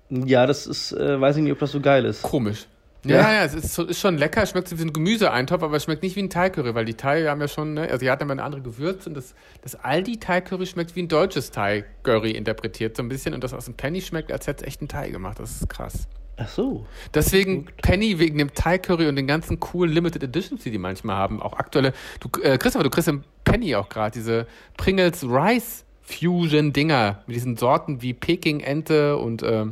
Ja, 0.09 0.45
das 0.45 0.67
ist, 0.67 0.93
äh, 0.93 1.19
weiß 1.19 1.37
ich 1.37 1.43
nicht, 1.43 1.51
ob 1.51 1.59
das 1.59 1.71
so 1.71 1.81
geil 1.81 2.05
ist. 2.05 2.21
Komisch. 2.21 2.67
Ja, 3.05 3.17
ja, 3.17 3.33
ja 3.33 3.43
es 3.43 3.53
ist, 3.53 3.77
ist, 3.77 3.99
schon 3.99 4.17
lecker. 4.17 4.43
Es 4.43 4.51
schmeckt 4.51 4.67
so 4.67 4.77
wie 4.77 4.83
ein 4.83 4.93
Gemüseeintopf, 4.93 5.63
aber 5.63 5.77
es 5.77 5.83
schmeckt 5.83 6.03
nicht 6.03 6.15
wie 6.15 6.23
ein 6.23 6.29
Thai-Curry, 6.29 6.75
weil 6.75 6.85
die 6.85 6.95
Thai 6.95 7.25
haben 7.25 7.39
ja 7.41 7.47
schon, 7.47 7.75
ne, 7.75 7.83
also 7.83 7.99
die 7.99 8.09
hatten 8.09 8.27
ja 8.27 8.31
eine 8.31 8.43
andere 8.43 8.61
Gewürze 8.61 9.09
und 9.09 9.15
das, 9.15 9.33
das 9.61 9.75
Aldi-Thai-Curry 9.75 10.65
schmeckt 10.65 10.95
wie 10.95 11.03
ein 11.03 11.07
deutsches 11.07 11.51
Thai-Curry 11.51 12.31
interpretiert 12.31 12.97
so 12.97 13.03
ein 13.03 13.09
bisschen 13.09 13.33
und 13.33 13.43
das 13.43 13.53
aus 13.53 13.65
dem 13.65 13.75
Penny 13.75 14.01
schmeckt, 14.01 14.31
als 14.31 14.47
hätte 14.47 14.63
es 14.63 14.67
echt 14.67 14.81
ein 14.81 14.87
Thai 14.87 15.09
gemacht. 15.09 15.39
Das 15.39 15.61
ist 15.61 15.69
krass. 15.69 16.07
Ach 16.37 16.47
so. 16.47 16.85
Deswegen. 17.13 17.65
Penny 17.81 18.19
wegen 18.19 18.37
dem 18.37 18.53
Thai 18.53 18.77
Curry 18.77 19.07
und 19.07 19.15
den 19.15 19.25
ganzen 19.27 19.59
coolen 19.59 19.91
Limited 19.91 20.23
Editions, 20.23 20.63
die 20.63 20.71
die 20.71 20.77
manchmal 20.77 21.15
haben. 21.15 21.41
Auch 21.41 21.53
aktuelle. 21.53 21.93
Du, 22.19 22.29
äh, 22.41 22.57
Christopher, 22.57 22.83
du 22.83 22.89
kriegst 22.91 23.07
im 23.07 23.23
Penny 23.43 23.75
auch 23.75 23.89
gerade 23.89 24.11
diese 24.11 24.45
Pringles 24.77 25.23
Rice 25.23 25.83
Fusion 26.03 26.73
Dinger 26.73 27.23
mit 27.25 27.35
diesen 27.35 27.57
Sorten 27.57 28.01
wie 28.01 28.13
Peking 28.13 28.59
Ente 28.59 29.17
und. 29.17 29.41
Äh, 29.41 29.65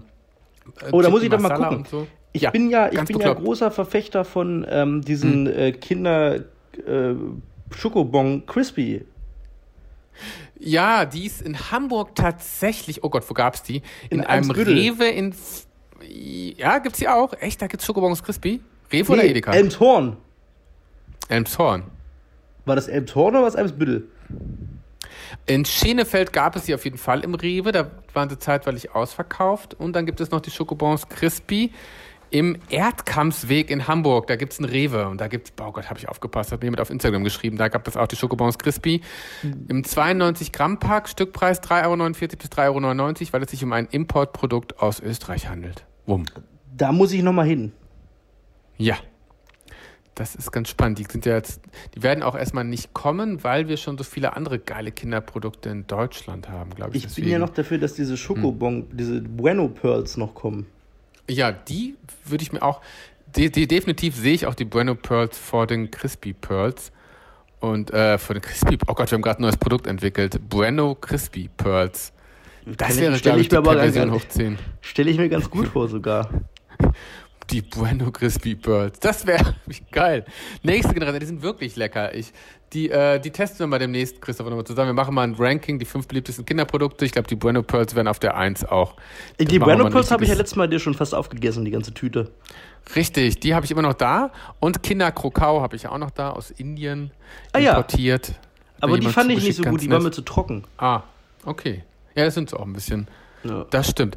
oh, 0.91 1.01
da 1.01 1.09
muss 1.09 1.21
ich 1.21 1.29
doch 1.29 1.39
mal 1.39 1.55
gucken. 1.55 1.85
So. 1.89 2.07
Ich 2.33 2.41
ja, 2.41 2.49
bin 2.49 2.69
ja, 2.69 2.91
ich 2.91 3.01
bin 3.03 3.19
ja 3.19 3.33
großer 3.33 3.71
Verfechter 3.71 4.25
von 4.25 4.65
ähm, 4.67 5.01
diesen 5.01 5.45
hm. 5.45 5.57
äh, 5.57 5.71
Kinder 5.71 6.35
äh, 6.35 7.13
Schokobon 7.71 8.45
Crispy. 8.45 9.05
Ja, 10.59 11.05
die 11.05 11.25
ist 11.25 11.41
in 11.41 11.71
Hamburg 11.71 12.15
tatsächlich, 12.15 13.03
oh 13.03 13.09
Gott, 13.09 13.23
wo 13.29 13.33
gab's 13.33 13.63
die? 13.63 13.81
In, 14.09 14.19
in 14.19 14.25
einem 14.25 14.49
Rewe 14.51 15.07
in 15.07 15.33
ja, 16.07 16.79
gibt's 16.79 16.99
die 16.99 17.07
auch. 17.07 17.33
Echt, 17.39 17.61
da 17.61 17.67
gibt's 17.67 17.85
Schokobons 17.85 18.23
Crispy? 18.23 18.61
Rewe 18.91 19.11
nee, 19.11 19.13
oder 19.13 19.23
Edeka? 19.23 19.53
Elmshorn. 19.53 20.17
Elmshorn. 21.29 21.83
War 22.65 22.75
das 22.75 22.87
Elmshorn 22.87 23.35
oder 23.35 23.45
was 23.45 23.55
Elmsbüttel? 23.55 24.07
In 25.45 25.65
Schenefeld 25.65 26.33
gab 26.33 26.55
es 26.55 26.65
sie 26.65 26.73
auf 26.73 26.83
jeden 26.83 26.97
Fall 26.97 27.23
im 27.23 27.35
Rewe. 27.35 27.71
Da 27.71 27.89
waren 28.13 28.29
sie 28.29 28.39
zeitweilig 28.39 28.95
ausverkauft. 28.95 29.73
Und 29.73 29.93
dann 29.95 30.05
gibt 30.05 30.19
es 30.21 30.31
noch 30.31 30.41
die 30.41 30.51
Schokobons 30.51 31.07
Crispy 31.09 31.71
im 32.31 32.57
Erdkampfsweg 32.69 33.69
in 33.69 33.87
Hamburg. 33.87 34.27
Da 34.27 34.35
gibt 34.35 34.53
es 34.53 34.59
einen 34.59 34.69
Rewe. 34.69 35.07
Und 35.07 35.21
da 35.21 35.27
gibt 35.27 35.47
es, 35.47 35.53
oh 35.63 35.71
Gott, 35.71 35.89
habe 35.89 35.99
ich 35.99 36.09
aufgepasst, 36.09 36.51
hat 36.51 36.61
mir 36.61 36.67
jemand 36.67 36.81
auf 36.81 36.89
Instagram 36.89 37.23
geschrieben. 37.23 37.57
Da 37.57 37.67
gab 37.67 37.87
es 37.87 37.95
auch 37.95 38.07
die 38.07 38.15
Schokobons 38.15 38.57
Crispy. 38.57 39.01
Im 39.67 39.83
92-Gramm-Pack, 39.83 41.09
Stückpreis 41.09 41.61
3,49 41.61 41.83
Euro 41.85 41.97
bis 42.37 42.49
3,99 42.49 43.21
Euro, 43.21 43.33
weil 43.33 43.43
es 43.43 43.51
sich 43.51 43.63
um 43.63 43.73
ein 43.73 43.87
Importprodukt 43.87 44.79
aus 44.79 44.99
Österreich 44.99 45.47
handelt. 45.47 45.85
Wumm. 46.05 46.25
Da 46.75 46.91
muss 46.91 47.11
ich 47.11 47.23
nochmal 47.23 47.47
hin. 47.47 47.71
Ja. 48.77 48.97
Das 50.15 50.33
ist 50.33 50.51
ganz 50.51 50.69
spannend. 50.69 50.97
Die 50.99 51.05
sind 51.09 51.25
ja 51.25 51.35
jetzt, 51.35 51.61
die 51.93 52.01
werden 52.01 52.23
auch 52.23 52.35
erstmal 52.35 52.63
nicht 52.63 52.93
kommen, 52.93 53.43
weil 53.43 53.67
wir 53.67 53.75
schon 53.75 53.97
so 53.97 54.05
viele 54.05 54.35
andere 54.35 54.59
geile 54.59 54.91
Kinderprodukte 54.91 55.69
in 55.69 55.87
Deutschland 55.87 56.47
haben, 56.47 56.69
glaube 56.69 56.91
ich. 56.91 57.03
Ich 57.03 57.03
Deswegen. 57.09 57.25
bin 57.25 57.31
ja 57.33 57.39
noch 57.39 57.49
dafür, 57.49 57.77
dass 57.77 57.95
diese 57.95 58.15
Schokobon, 58.15 58.87
hm. 58.89 58.97
diese 58.97 59.21
Bueno 59.21 59.67
Pearls 59.67 60.15
noch 60.15 60.33
kommen. 60.33 60.67
Ja, 61.29 61.51
die 61.51 61.95
würde 62.23 62.43
ich 62.43 62.53
mir 62.53 62.61
auch, 62.61 62.81
die, 63.35 63.51
die, 63.51 63.67
definitiv 63.67 64.15
sehe 64.15 64.33
ich 64.33 64.45
auch 64.45 64.55
die 64.55 64.63
Bueno 64.63 64.95
Pearls 64.95 65.37
vor 65.37 65.67
den 65.67 65.91
Crispy 65.91 66.33
Pearls. 66.33 66.93
Und 67.59 67.91
äh, 67.91 68.17
vor 68.17 68.35
den 68.35 68.41
Crispy, 68.41 68.77
oh 68.87 68.93
Gott, 68.93 69.11
wir 69.11 69.15
haben 69.15 69.21
gerade 69.21 69.39
ein 69.39 69.41
neues 69.41 69.57
Produkt 69.57 69.87
entwickelt. 69.87 70.39
Bueno 70.49 70.95
Crispy 70.95 71.49
Pearls. 71.57 72.13
Das 72.65 72.99
wäre, 72.99 73.19
glaube 73.19 73.41
ich, 73.41 73.49
die 73.49 73.55
Version 73.55 74.11
hoch 74.11 74.25
10. 74.27 74.57
Stelle 74.81 75.11
ich 75.11 75.17
mir 75.17 75.29
ganz 75.29 75.49
gut 75.49 75.67
vor 75.73 75.87
sogar. 75.87 76.29
Die 77.51 77.61
Bueno 77.61 78.11
Crispy 78.11 78.55
Pearls. 78.55 78.99
Das 78.99 79.27
wäre 79.27 79.55
geil. 79.91 80.25
Nächste 80.63 80.93
Generation, 80.93 81.19
die 81.19 81.25
sind 81.27 81.41
wirklich 81.43 81.75
lecker. 81.75 82.15
Ich, 82.15 82.33
die, 82.73 82.89
äh, 82.89 83.19
die 83.19 83.29
testen 83.29 83.59
wir 83.59 83.67
mal 83.67 83.77
demnächst, 83.77 84.19
Christopher, 84.19 84.49
nochmal 84.49 84.65
zusammen. 84.65 84.89
Wir 84.89 84.93
machen 84.93 85.13
mal 85.13 85.21
ein 85.21 85.35
Ranking, 85.35 85.77
die 85.77 85.85
fünf 85.85 86.07
beliebtesten 86.07 86.43
Kinderprodukte. 86.43 87.05
Ich 87.05 87.11
glaube, 87.11 87.27
die 87.27 87.35
Bueno 87.35 87.61
Pearls 87.61 87.93
werden 87.93 88.07
auf 88.07 88.17
der 88.17 88.35
1 88.35 88.65
auch. 88.65 88.95
Dann 89.37 89.47
die 89.47 89.59
Bueno 89.59 89.87
Pearls 89.89 90.09
habe 90.09 90.23
ich 90.23 90.31
ja 90.31 90.35
letztes 90.35 90.55
Mal 90.55 90.67
dir 90.67 90.79
schon 90.79 90.95
fast 90.95 91.13
aufgegessen, 91.13 91.65
die 91.65 91.71
ganze 91.71 91.93
Tüte. 91.93 92.31
Richtig, 92.95 93.39
die 93.39 93.53
habe 93.53 93.65
ich 93.65 93.71
immer 93.71 93.83
noch 93.83 93.93
da. 93.93 94.31
Und 94.59 94.81
Kinder 94.81 95.11
Krokau 95.11 95.61
habe 95.61 95.75
ich 95.75 95.87
auch 95.87 95.99
noch 95.99 96.11
da 96.11 96.31
aus 96.31 96.49
Indien 96.49 97.11
ah, 97.53 97.59
importiert. 97.59 98.29
Ja. 98.29 98.35
Aber 98.81 98.97
die 98.97 99.07
fand 99.07 99.31
ich 99.31 99.43
nicht 99.43 99.55
so 99.55 99.63
gut, 99.63 99.81
die 99.81 99.89
waren 99.89 100.03
mir 100.03 100.11
zu 100.11 100.23
trocken. 100.23 100.63
Ah, 100.77 101.03
okay. 101.45 101.83
Ja, 102.15 102.25
das 102.25 102.33
sind 102.33 102.49
sie 102.49 102.57
auch 102.57 102.65
ein 102.65 102.73
bisschen. 102.73 103.07
Ja. 103.43 103.65
Das 103.69 103.89
stimmt. 103.89 104.15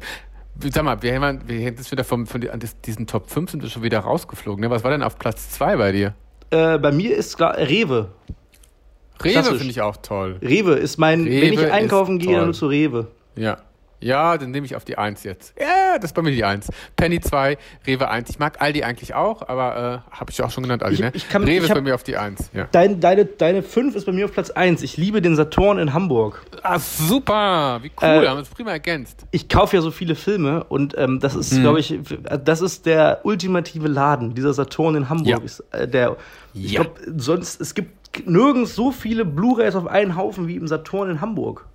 Sag 0.73 0.83
mal, 0.83 1.01
wir, 1.01 1.15
haben, 1.15 1.41
wir 1.47 1.59
jetzt 1.59 1.91
wieder 1.91 2.03
vom, 2.03 2.27
von 2.27 2.41
diesen 2.85 3.07
Top 3.07 3.29
5 3.29 3.51
sind 3.51 3.63
wir 3.63 3.69
schon 3.69 3.83
wieder 3.83 3.99
rausgeflogen. 3.99 4.61
Ne? 4.61 4.69
Was 4.69 4.83
war 4.83 4.91
denn 4.91 5.03
auf 5.03 5.17
Platz 5.17 5.51
2 5.51 5.77
bei 5.77 5.91
dir? 5.91 6.13
Äh, 6.49 6.77
bei 6.79 6.91
mir 6.91 7.15
ist 7.15 7.37
klar, 7.37 7.57
Rewe. 7.57 8.09
Rewe 9.23 9.43
finde 9.43 9.65
ich 9.65 9.81
auch 9.81 9.97
toll. 9.97 10.37
Rewe 10.41 10.73
ist 10.73 10.97
mein, 10.97 11.23
Rewe 11.23 11.41
wenn 11.41 11.53
ich 11.53 11.71
einkaufen 11.71 12.19
gehe, 12.19 12.37
dann 12.37 12.53
zu 12.53 12.67
Rewe. 12.67 13.07
Ja. 13.35 13.57
Ja, 14.01 14.37
dann 14.37 14.51
nehme 14.51 14.65
ich 14.65 14.75
auf 14.75 14.85
die 14.85 14.97
1 14.97 15.23
jetzt. 15.23 15.53
Ja, 15.59 15.67
das 15.97 16.11
ist 16.11 16.13
bei 16.13 16.21
mir 16.21 16.31
die 16.31 16.43
1. 16.43 16.69
Penny 16.95 17.19
2, 17.19 17.57
Rewe 17.87 18.09
1. 18.09 18.29
Ich 18.29 18.39
mag 18.39 18.61
Aldi 18.61 18.83
eigentlich 18.83 19.13
auch, 19.13 19.47
aber 19.47 20.03
äh, 20.11 20.15
habe 20.15 20.31
ich 20.31 20.41
auch 20.41 20.51
schon 20.51 20.63
genannt, 20.63 20.83
Aldi, 20.83 20.95
ich, 20.95 21.01
ne? 21.01 21.11
Ich 21.13 21.29
kann, 21.29 21.43
Rewe 21.43 21.57
ich 21.57 21.63
ist 21.63 21.73
bei 21.73 21.81
mir 21.81 21.95
auf 21.95 22.03
die 22.03 22.17
1. 22.17 22.51
Ja. 22.53 22.67
Dein, 22.71 22.99
deine, 22.99 23.25
deine 23.25 23.63
5 23.63 23.95
ist 23.95 24.05
bei 24.05 24.11
mir 24.11 24.25
auf 24.25 24.33
Platz 24.33 24.49
1. 24.49 24.83
Ich 24.83 24.97
liebe 24.97 25.21
den 25.21 25.35
Saturn 25.35 25.79
in 25.79 25.93
Hamburg. 25.93 26.45
Ah, 26.63 26.79
super. 26.79 27.79
Wie 27.81 27.91
cool. 28.01 28.07
Äh, 28.07 28.27
haben 28.27 28.35
wir 28.35 28.39
uns 28.39 28.49
prima 28.49 28.71
ergänzt. 28.71 29.25
Ich 29.31 29.49
kaufe 29.49 29.75
ja 29.75 29.81
so 29.81 29.91
viele 29.91 30.15
Filme 30.15 30.63
und 30.65 30.95
ähm, 30.97 31.19
das 31.19 31.35
ist, 31.35 31.51
hm. 31.51 31.61
glaube 31.61 31.79
ich, 31.79 31.99
das 32.43 32.61
ist 32.61 32.85
der 32.85 33.21
ultimative 33.23 33.87
Laden. 33.87 34.35
Dieser 34.35 34.53
Saturn 34.53 34.95
in 34.95 35.09
Hamburg 35.09 35.27
ja. 35.27 35.37
ist 35.37 35.63
äh, 35.71 35.87
der. 35.87 36.17
Ich 36.53 36.73
ja. 36.73 36.81
glaube, 36.81 36.99
sonst, 37.17 37.61
es 37.61 37.75
gibt 37.75 38.27
nirgends 38.27 38.75
so 38.75 38.91
viele 38.91 39.23
Blu-rays 39.25 39.75
auf 39.75 39.87
einen 39.87 40.15
Haufen 40.15 40.47
wie 40.47 40.55
im 40.55 40.67
Saturn 40.67 41.09
in 41.09 41.21
Hamburg. 41.21 41.65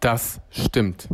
Das 0.00 0.40
stimmt 0.50 1.08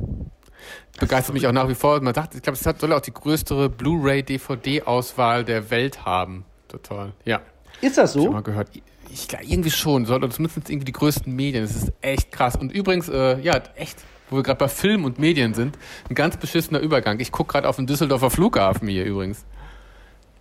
begeistert 0.99 1.35
mich 1.35 1.47
auch 1.47 1.53
nach 1.53 1.69
wie 1.69 1.75
vor. 1.75 2.01
Man 2.01 2.15
sagt, 2.15 2.35
ich 2.35 2.43
glaube, 2.43 2.59
es 2.61 2.81
soll 2.81 2.93
auch 2.93 3.01
die 3.01 3.13
größte 3.13 3.69
Blu-ray-DVD-Auswahl 3.69 5.45
der 5.45 5.71
Welt 5.71 6.05
haben. 6.05 6.45
Total, 6.69 7.13
ja. 7.25 7.41
Ist 7.81 7.99
das 7.99 8.13
so? 8.13 8.21
Ich 8.21 8.27
habe 8.27 8.35
mal 8.37 8.43
gehört. 8.43 8.69
Ich 9.13 9.29
glaube, 9.29 9.45
irgendwie 9.45 9.71
schon. 9.71 10.07
Soll, 10.07 10.21
zumindest 10.31 10.71
irgendwie 10.71 10.87
die 10.87 10.93
größten 10.93 11.35
Medien. 11.35 11.65
Das 11.65 11.75
ist 11.75 11.93
echt 12.01 12.33
krass. 12.33 12.57
Und 12.57 12.73
übrigens, 12.73 13.09
äh, 13.09 13.41
ja, 13.41 13.61
echt, 13.77 13.99
wo 14.31 14.37
wir 14.37 14.43
gerade 14.43 14.59
bei 14.59 14.69
Film 14.69 15.05
und 15.05 15.19
Medien 15.19 15.55
sind, 15.55 15.77
ein 16.09 16.15
ganz 16.15 16.37
beschissener 16.37 16.81
Übergang. 16.81 17.21
Ich 17.21 17.33
gucke 17.33 17.53
gerade 17.53 17.69
auf 17.69 17.77
den 17.77 17.87
Düsseldorfer 17.87 18.31
Flughafen 18.31 18.89
hier 18.89 19.05
übrigens. 19.05 19.45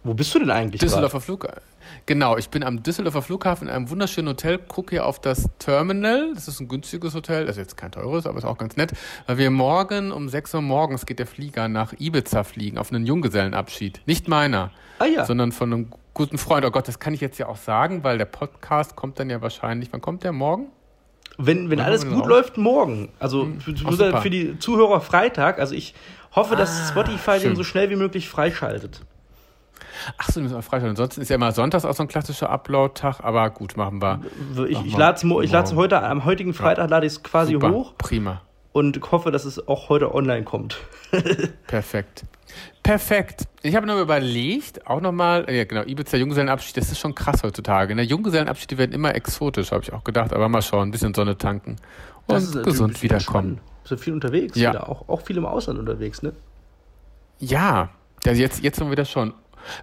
Wo 0.03 0.13
bist 0.15 0.33
du 0.33 0.39
denn 0.39 0.49
eigentlich? 0.49 0.81
Düsseldorfer 0.81 1.21
Flughafen. 1.21 1.61
Genau, 2.07 2.37
ich 2.37 2.49
bin 2.49 2.63
am 2.63 2.81
Düsseldorfer 2.81 3.21
Flughafen 3.21 3.67
in 3.67 3.73
einem 3.73 3.89
wunderschönen 3.89 4.29
Hotel, 4.29 4.57
gucke 4.57 4.91
hier 4.91 5.05
auf 5.05 5.19
das 5.19 5.49
Terminal. 5.59 6.33
Das 6.33 6.47
ist 6.47 6.59
ein 6.59 6.67
günstiges 6.67 7.13
Hotel, 7.13 7.45
das 7.45 7.57
ist 7.57 7.61
jetzt 7.61 7.77
kein 7.77 7.91
teures, 7.91 8.25
aber 8.25 8.37
ist 8.39 8.45
auch 8.45 8.57
ganz 8.57 8.77
nett, 8.77 8.93
weil 9.27 9.37
wir 9.37 9.51
morgen 9.51 10.11
um 10.11 10.27
6 10.27 10.55
Uhr 10.55 10.61
morgens 10.61 11.05
geht 11.05 11.19
der 11.19 11.27
Flieger 11.27 11.67
nach 11.67 11.93
Ibiza 11.99 12.43
fliegen, 12.43 12.77
auf 12.79 12.91
einen 12.91 13.05
Junggesellenabschied. 13.05 14.01
Nicht 14.07 14.27
meiner, 14.27 14.71
ah, 14.97 15.05
ja. 15.05 15.25
sondern 15.25 15.51
von 15.51 15.71
einem 15.71 15.91
guten 16.13 16.39
Freund. 16.39 16.65
Oh 16.65 16.71
Gott, 16.71 16.87
das 16.87 16.99
kann 16.99 17.13
ich 17.13 17.21
jetzt 17.21 17.37
ja 17.37 17.47
auch 17.47 17.57
sagen, 17.57 18.03
weil 18.03 18.17
der 18.17 18.25
Podcast 18.25 18.95
kommt 18.95 19.19
dann 19.19 19.29
ja 19.29 19.41
wahrscheinlich, 19.41 19.93
wann 19.93 20.01
kommt 20.01 20.23
der 20.23 20.31
morgen? 20.31 20.67
Wenn, 21.37 21.69
wenn 21.69 21.79
alles 21.79 22.07
gut 22.07 22.23
raus? 22.23 22.27
läuft, 22.27 22.57
morgen. 22.57 23.09
Also 23.19 23.43
hm. 23.43 23.61
für, 23.61 24.21
für, 24.21 24.29
die 24.29 24.59
Zuhörer 24.59 25.01
Freitag. 25.01 25.59
Also 25.59 25.75
ich 25.75 25.95
hoffe, 26.35 26.55
dass 26.55 26.69
ah, 26.69 26.89
Spotify 26.89 27.39
schön. 27.39 27.51
den 27.51 27.55
so 27.55 27.63
schnell 27.63 27.89
wie 27.89 27.95
möglich 27.95 28.29
freischaltet. 28.29 29.01
Ach 30.17 30.29
so, 30.29 30.41
müssen 30.41 30.55
wir 30.55 30.61
freischalten. 30.61 30.91
Ansonsten 30.91 31.21
ist 31.21 31.29
ja 31.29 31.35
immer 31.35 31.51
sonntags 31.51 31.85
auch 31.85 31.93
so 31.93 32.03
ein 32.03 32.07
klassischer 32.07 32.49
Upload-Tag, 32.49 33.23
aber 33.23 33.49
gut, 33.49 33.77
machen 33.77 34.01
wir. 34.01 34.21
Ich, 34.67 34.85
ich 34.85 34.97
lade 34.97 35.17
es 35.17 35.75
heute, 35.75 36.01
am 36.01 36.25
heutigen 36.25 36.53
Freitag 36.53 36.89
lade 36.89 37.05
ich 37.05 37.13
es 37.13 37.23
quasi 37.23 37.53
Super, 37.53 37.71
hoch. 37.71 37.93
Prima. 37.97 38.41
Und 38.73 39.11
hoffe, 39.11 39.31
dass 39.31 39.45
es 39.45 39.67
auch 39.67 39.89
heute 39.89 40.15
online 40.15 40.43
kommt. 40.43 40.77
Perfekt. 41.67 42.23
Perfekt. 42.83 43.47
Ich 43.61 43.75
habe 43.75 43.85
nur 43.85 44.01
überlegt, 44.01 44.87
auch 44.87 45.01
nochmal, 45.01 45.45
ja 45.49 45.65
genau, 45.65 45.83
Ibiza 45.83 46.17
Junggesellenabschied, 46.17 46.77
das 46.77 46.91
ist 46.91 46.99
schon 46.99 47.13
krass 47.13 47.43
heutzutage. 47.43 47.95
Ne? 47.95 48.01
Junggesellenabschiede 48.01 48.77
werden 48.77 48.91
immer 48.91 49.13
exotisch, 49.13 49.71
habe 49.71 49.83
ich 49.83 49.93
auch 49.93 50.03
gedacht, 50.03 50.33
aber 50.33 50.49
mal 50.49 50.61
schauen, 50.61 50.89
ein 50.89 50.91
bisschen 50.91 51.13
Sonne 51.13 51.37
tanken 51.37 51.75
und 52.27 52.63
gesund 52.63 53.03
wiederkommen. 53.03 53.59
So 53.83 53.97
viel 53.97 54.13
unterwegs, 54.13 54.57
ja. 54.57 54.87
Auch, 54.87 55.07
auch 55.09 55.21
viel 55.21 55.37
im 55.37 55.45
Ausland 55.45 55.79
unterwegs, 55.79 56.23
ne? 56.23 56.33
Ja, 57.39 57.89
jetzt, 58.25 58.63
jetzt 58.63 58.79
wieder 58.89 59.05
schon. 59.05 59.33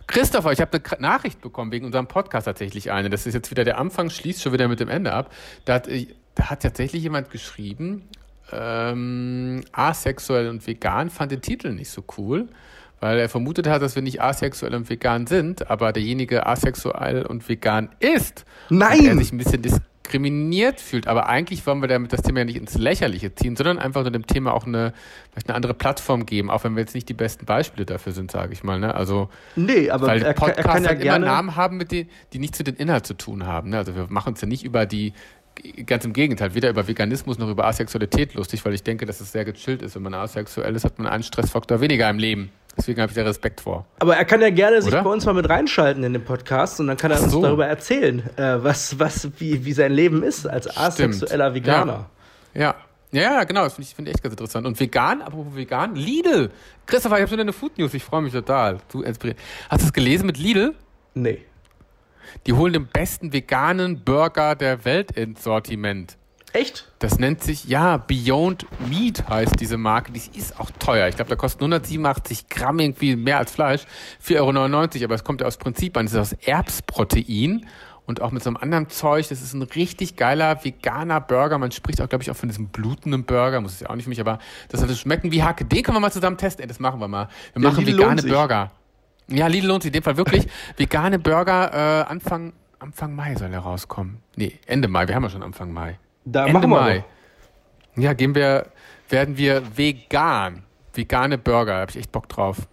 Christopher, 0.07 0.53
ich 0.53 0.61
habe 0.61 0.81
eine 0.91 1.03
Nachricht 1.03 1.41
bekommen 1.41 1.73
wegen 1.73 1.87
unserem 1.87 2.07
Podcast 2.07 2.47
tatsächlich 2.47 2.91
eine. 2.91 3.11
Das 3.11 3.27
ist 3.27 3.35
jetzt 3.35 3.51
wieder 3.51 3.65
der 3.65 3.79
Anfang, 3.79 4.11
schließt 4.11 4.43
schon 4.43 4.53
wieder 4.53 4.69
mit 4.69 4.81
dem 4.81 4.89
Ende 4.89 5.13
ab. 5.13 5.33
Da 5.65 5.75
hat, 5.75 5.89
äh, 5.89 6.09
da 6.35 6.51
hat 6.51 6.63
tatsächlich 6.63 7.03
jemand 7.03 7.31
geschrieben, 7.31 8.09
ähm, 8.53 9.63
asexuell 9.73 10.49
und 10.49 10.67
vegan 10.67 11.11
fand 11.11 11.33
den 11.33 11.43
Titel 11.43 11.73
nicht 11.73 11.91
so 11.91 12.03
cool, 12.17 12.49
weil 13.01 13.19
er 13.19 13.29
vermutet 13.29 13.67
hat, 13.67 13.83
dass 13.83 13.95
wir 13.95 14.03
nicht 14.03 14.23
asexuell 14.23 14.75
und 14.75 14.89
vegan 14.89 15.27
sind, 15.27 15.71
aber 15.71 15.93
derjenige 15.93 16.47
asexuell 16.47 17.27
und 17.27 17.49
vegan 17.49 17.91
ist. 18.01 18.45
Nein! 18.71 19.01
Und 19.01 19.07
er 19.07 19.19
sich 19.19 19.33
ein 19.33 19.39
bisschen 19.39 19.63
diskriminiert 20.09 20.81
fühlt. 20.81 21.07
Aber 21.07 21.29
eigentlich 21.29 21.67
wollen 21.67 21.81
wir 21.81 21.89
damit 21.89 22.13
das 22.13 22.23
Thema 22.23 22.41
ja 22.41 22.45
nicht 22.45 22.57
ins 22.57 22.77
Lächerliche 22.77 23.35
ziehen, 23.35 23.57
sondern 23.57 23.79
einfach 23.79 24.03
nur 24.03 24.11
dem 24.11 24.27
Thema 24.27 24.55
auch 24.55 24.67
eine, 24.67 24.93
vielleicht 25.31 25.49
eine 25.49 25.57
andere 25.57 25.75
Plattform 25.75 26.27
geben, 26.27 26.51
auch 26.51 26.65
wenn 26.65 26.75
wir 26.75 26.81
jetzt 26.81 26.95
nicht 26.95 27.09
die 27.09 27.15
besten 27.15 27.47
Beispiele 27.47 27.85
dafür 27.85 28.13
sind, 28.13 28.31
sage 28.31 28.53
ich 28.53 28.65
mal. 28.65 28.81
Ne? 28.81 28.95
Also, 28.95 29.29
nee, 29.57 29.91
aber 29.91 30.07
weil 30.09 30.23
er, 30.23 30.33
Podcasts 30.33 30.59
er 30.59 30.65
kann 30.65 30.83
ja 30.83 30.89
halt 30.91 31.01
gerne 31.01 31.27
immer 31.27 31.35
Namen 31.35 31.57
haben, 31.57 31.77
mit 31.77 31.93
denen, 31.93 32.09
die 32.33 32.39
nichts 32.39 32.59
mit 32.59 32.67
dem 32.67 32.77
Inhalt 32.77 33.07
zu 33.07 33.15
tun 33.15 33.47
haben. 33.47 33.71
Ne? 33.71 33.79
Also 33.79 33.95
wir 33.95 34.07
machen 34.09 34.31
uns 34.31 34.41
ja 34.41 34.49
nicht 34.49 34.65
über 34.65 34.87
die 34.87 35.13
ganz 35.87 36.05
im 36.05 36.13
Gegenteil, 36.13 36.55
weder 36.55 36.71
über 36.71 36.87
Veganismus 36.87 37.39
noch 37.39 37.49
über 37.49 37.67
Asexualität 37.67 38.35
lustig, 38.35 38.65
weil 38.65 38.75
ich 38.75 38.85
denke, 38.85 39.07
dass 39.07 39.21
es 39.21 39.33
sehr 39.33 39.45
gechillt 39.45 39.83
ist. 39.83 39.97
Wenn 39.97 40.03
man 40.03 40.15
asexuell 40.15 40.75
ist, 40.77 40.85
hat 40.85 40.99
man 40.99 41.09
einen 41.09 41.25
Stressfaktor 41.25 41.81
weniger 41.81 42.09
im 42.09 42.19
Leben. 42.19 42.51
Deswegen 42.79 43.01
habe 43.01 43.11
ich 43.11 43.17
da 43.17 43.23
Respekt 43.23 43.61
vor. 43.61 43.87
Aber 43.99 44.17
er 44.17 44.25
kann 44.25 44.41
ja 44.41 44.51
gerne 44.51 44.81
sich 44.81 44.95
bei 44.95 45.11
uns 45.11 45.27
mal 45.27 45.35
mit 45.35 45.49
reinschalten 45.49 46.05
in 46.05 46.13
den 46.13 46.25
Podcast 46.25 46.79
und 46.79 46.87
dann 46.87 46.97
kann 46.97 47.11
er 47.11 47.19
so. 47.19 47.39
uns 47.39 47.47
darüber 47.47 47.67
erzählen, 47.67 48.23
äh, 48.37 48.63
was, 48.63 48.99
was, 49.01 49.29
wie, 49.39 49.65
wie 49.65 49.73
sein 49.73 49.93
Leben 49.93 50.23
ist 50.23 50.47
als 50.47 50.75
asexueller 50.77 51.51
Stimmt. 51.51 51.67
Veganer. 51.67 52.11
Ja. 52.55 52.61
ja. 52.61 52.75
Ja, 53.11 53.45
genau, 53.45 53.65
das 53.65 53.73
finde 53.73 53.89
ich, 53.89 53.95
find 53.95 54.07
ich 54.07 54.15
echt 54.15 54.23
ganz 54.23 54.35
interessant. 54.35 54.67
Und 54.67 54.79
vegan, 54.79 55.23
apropos 55.23 55.57
vegan, 55.57 55.95
Lidl. 55.97 56.51
Christopher, 56.85 57.17
ich 57.17 57.23
habe 57.23 57.29
schon 57.31 57.39
deine 57.39 57.55
Food 57.55 57.79
News, 57.79 57.95
ich 57.95 58.05
freue 58.05 58.21
mich 58.21 58.35
total. 58.35 58.79
Du 58.93 59.03
inspiriert. 59.03 59.39
Hast 59.71 59.83
du 59.83 59.87
es 59.87 59.93
gelesen 59.95 60.27
mit 60.27 60.37
Lidl? 60.37 60.75
Nee. 61.15 61.47
Die 62.47 62.53
holen 62.53 62.75
den 62.75 62.87
besten 62.87 63.33
veganen 63.33 64.05
Burger 64.05 64.55
der 64.55 64.85
Welt 64.85 65.13
ins 65.13 65.43
Sortiment. 65.43 66.19
Echt? 66.53 66.91
Das 66.99 67.19
nennt 67.19 67.43
sich, 67.43 67.65
ja, 67.65 67.99
Beyond 67.99 68.67
Meat 68.89 69.29
heißt 69.29 69.61
diese 69.61 69.77
Marke. 69.77 70.13
Die 70.13 70.21
ist 70.39 70.59
auch 70.59 70.71
teuer. 70.79 71.09
Ich 71.09 71.17
glaube, 71.17 71.29
da 71.29 71.37
kosten 71.37 71.63
187 71.63 72.49
Gramm 72.49 72.79
irgendwie 72.79 73.17
mehr 73.17 73.39
als 73.39 73.53
Fleisch. 73.53 73.83
4,99 74.25 74.39
Euro, 74.41 75.05
aber 75.05 75.15
es 75.15 75.25
kommt 75.25 75.41
ja 75.41 75.47
aus 75.47 75.59
Prinzip 75.59 75.97
an. 75.97 76.07
Das 76.07 76.15
ist 76.15 76.19
aus 76.19 76.33
Erbsprotein 76.45 77.67
und 78.07 78.23
auch 78.23 78.31
mit 78.31 78.43
so 78.43 78.49
einem 78.49 78.57
anderen 78.57 78.89
Zeug. 78.89 79.29
Das 79.29 79.43
ist 79.43 79.53
ein 79.53 79.63
richtig 79.63 80.17
geiler 80.17 80.65
veganer 80.65 81.21
Burger. 81.21 81.59
Man 81.59 81.71
spricht 81.71 82.01
auch, 82.01 82.09
glaube 82.09 82.23
ich, 82.23 82.31
auch 82.31 82.37
von 82.37 82.49
diesem 82.49 82.69
blutenden 82.69 83.25
Burger. 83.25 83.61
Muss 83.61 83.75
es 83.75 83.81
ja 83.81 83.91
auch 83.91 83.95
nicht 83.95 84.05
für 84.05 84.11
mich, 84.11 84.21
aber 84.21 84.39
das 84.71 84.81
soll 84.81 84.95
schmecken 84.97 85.31
wie 85.31 85.43
Hacke. 85.43 85.67
Den 85.67 85.83
können 85.83 85.97
wir 85.97 86.01
mal 86.01 86.11
zusammen 86.11 86.39
testen. 86.39 86.63
Ey, 86.63 86.69
das 86.69 86.81
machen 86.81 87.01
wir 87.01 87.09
mal. 87.09 87.29
Wir 87.53 87.63
machen 87.63 87.87
ja, 87.87 87.93
vegane 87.93 88.23
Burger. 88.23 88.71
Ja, 89.29 89.47
Lidl 89.47 89.67
lohnt 89.67 89.83
sich 89.83 89.91
in 89.91 89.93
dem 89.93 90.03
Fall 90.03 90.17
wirklich. 90.17 90.47
vegane 90.79 91.19
Burger 91.19 91.71
äh, 91.73 92.11
Anfang, 92.11 92.55
Anfang 92.79 93.15
Mai 93.15 93.35
soll 93.35 93.53
er 93.53 93.61
rauskommen. 93.61 94.23
Nee, 94.37 94.59
Ende 94.67 94.89
Mai. 94.89 95.07
Wir 95.07 95.15
haben 95.15 95.25
ja 95.25 95.29
schon 95.29 95.43
Anfang 95.43 95.71
Mai. 95.71 95.99
Da 96.33 96.47
Ende 96.47 96.53
machen 96.53 96.71
wir 96.71 96.81
Mai. 96.81 97.05
Noch. 97.97 98.03
Ja, 98.03 98.13
gehen 98.13 98.35
wir, 98.35 98.67
werden 99.09 99.37
wir 99.37 99.63
vegan. 99.77 100.63
Vegane 100.95 101.39
Burger, 101.39 101.75
da 101.75 101.81
habe 101.81 101.91
ich 101.91 101.97
echt 101.97 102.13
Bock 102.13 102.29
drauf. 102.29 102.67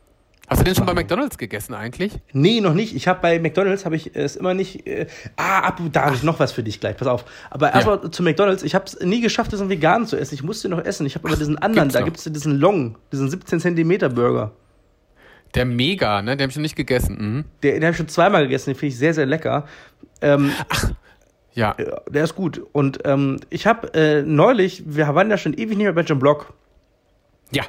Hast 0.48 0.62
du 0.62 0.64
den 0.64 0.76
schon 0.76 0.86
bei 0.86 0.94
McDonalds 0.94 1.38
gegessen 1.40 1.74
eigentlich? 1.74 2.14
Nee, 2.32 2.62
noch 2.62 2.76
nicht. 2.76 2.96
Ich 2.96 3.08
habe 3.08 3.20
bei 3.20 3.40
McDonalds 3.40 3.84
habe 3.84 3.96
ich 3.96 4.16
es 4.16 4.36
immer 4.36 4.54
nicht. 4.54 4.86
Äh, 4.86 5.08
ah, 5.38 5.62
ab, 5.62 5.82
da 5.92 6.06
habe 6.06 6.16
ich 6.16 6.22
noch 6.22 6.40
was 6.40 6.52
für 6.52 6.62
dich 6.62 6.80
gleich. 6.80 6.98
Pass 6.98 7.08
auf. 7.08 7.26
Aber 7.50 7.74
erstmal 7.74 8.00
ja. 8.04 8.12
zu 8.12 8.22
McDonalds. 8.22 8.62
Ich 8.62 8.76
habe 8.76 8.86
es 8.86 9.00
nie 9.00 9.22
geschafft, 9.22 9.52
diesen 9.52 9.70
veganen 9.70 10.08
zu 10.08 10.18
essen. 10.18 10.36
Ich 10.36 10.44
musste 10.44 10.70
noch 10.70 10.84
essen. 10.84 11.08
Ich 11.08 11.16
habe 11.16 11.28
aber 11.28 11.38
diesen 11.38 11.58
anderen. 11.58 11.88
Gibt's 11.88 11.94
da 12.00 12.02
gibt 12.02 12.18
es 12.18 12.24
diesen 12.26 12.60
Long, 12.60 12.98
diesen 13.12 13.30
17 13.30 13.60
Zentimeter 13.60 14.10
Burger. 14.10 14.52
Der 15.56 15.66
Mega, 15.66 16.22
ne? 16.22 16.38
Den 16.38 16.44
habe 16.44 16.52
ich 16.52 16.58
noch 16.58 16.62
nicht 16.62 16.76
gegessen. 16.76 17.18
Mhm. 17.20 17.46
Der, 17.64 17.74
den 17.74 17.84
habe 17.84 17.92
ich 17.92 17.98
schon 17.98 18.08
zweimal 18.08 18.44
gegessen. 18.44 18.72
Den 18.72 18.76
finde 18.76 18.94
ich 18.94 19.00
sehr, 19.00 19.16
sehr 19.16 19.26
lecker. 19.26 19.66
Ähm, 20.22 20.52
Ach, 20.70 20.92
ja. 21.56 21.76
Der 22.10 22.24
ist 22.24 22.36
gut. 22.36 22.62
Und 22.74 23.00
ähm, 23.06 23.40
ich 23.50 23.66
habe 23.66 23.94
äh, 23.94 24.22
neulich, 24.22 24.84
wir 24.86 25.14
waren 25.16 25.30
ja 25.30 25.38
schon 25.38 25.54
ewig 25.54 25.78
nicht 25.78 25.86
mehr 25.86 25.94
bei 25.94 26.02
Jim 26.02 26.20
Block. 26.20 26.54
Ja. 27.52 27.64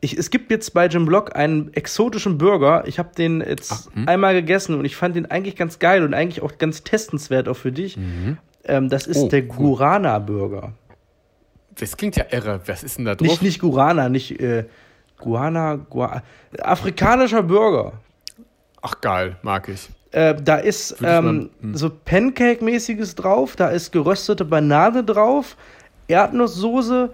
Ich, 0.00 0.16
es 0.16 0.30
gibt 0.30 0.50
jetzt 0.50 0.72
bei 0.72 0.86
Jim 0.86 1.04
Block 1.04 1.36
einen 1.36 1.74
exotischen 1.74 2.38
Burger. 2.38 2.84
Ich 2.86 2.98
habe 2.98 3.10
den 3.14 3.40
jetzt 3.40 3.72
Ach, 3.72 3.94
hm. 3.94 4.08
einmal 4.08 4.32
gegessen 4.32 4.76
und 4.76 4.84
ich 4.84 4.96
fand 4.96 5.16
den 5.16 5.26
eigentlich 5.26 5.56
ganz 5.56 5.78
geil 5.78 6.04
und 6.04 6.14
eigentlich 6.14 6.42
auch 6.42 6.56
ganz 6.56 6.84
testenswert 6.84 7.48
auch 7.48 7.56
für 7.56 7.72
dich. 7.72 7.96
Mhm. 7.96 8.38
Ähm, 8.64 8.88
das 8.88 9.06
ist 9.06 9.18
oh, 9.18 9.28
der 9.28 9.42
cool. 9.42 9.56
Gurana 9.56 10.18
Burger. 10.20 10.72
Das 11.78 11.96
klingt 11.96 12.16
ja 12.16 12.24
irre. 12.30 12.60
Was 12.66 12.82
ist 12.82 12.98
denn 12.98 13.04
da 13.04 13.14
drauf? 13.14 13.26
Nicht, 13.26 13.42
nicht 13.42 13.60
Gurana, 13.60 14.08
nicht 14.08 14.40
äh, 14.40 14.64
Guana, 15.18 15.76
Gua 15.76 16.22
afrikanischer 16.60 17.42
Burger. 17.42 17.92
Ach 18.82 19.00
geil, 19.00 19.36
mag 19.42 19.68
ich. 19.68 19.88
Äh, 20.12 20.34
da 20.34 20.56
ist 20.56 20.96
ähm, 21.02 21.50
hm. 21.60 21.74
so 21.74 21.90
Pancake-mäßiges 21.90 23.14
drauf, 23.14 23.54
da 23.54 23.68
ist 23.68 23.92
geröstete 23.92 24.44
Banane 24.44 25.04
drauf, 25.04 25.56
Erdnusssoße. 26.08 27.10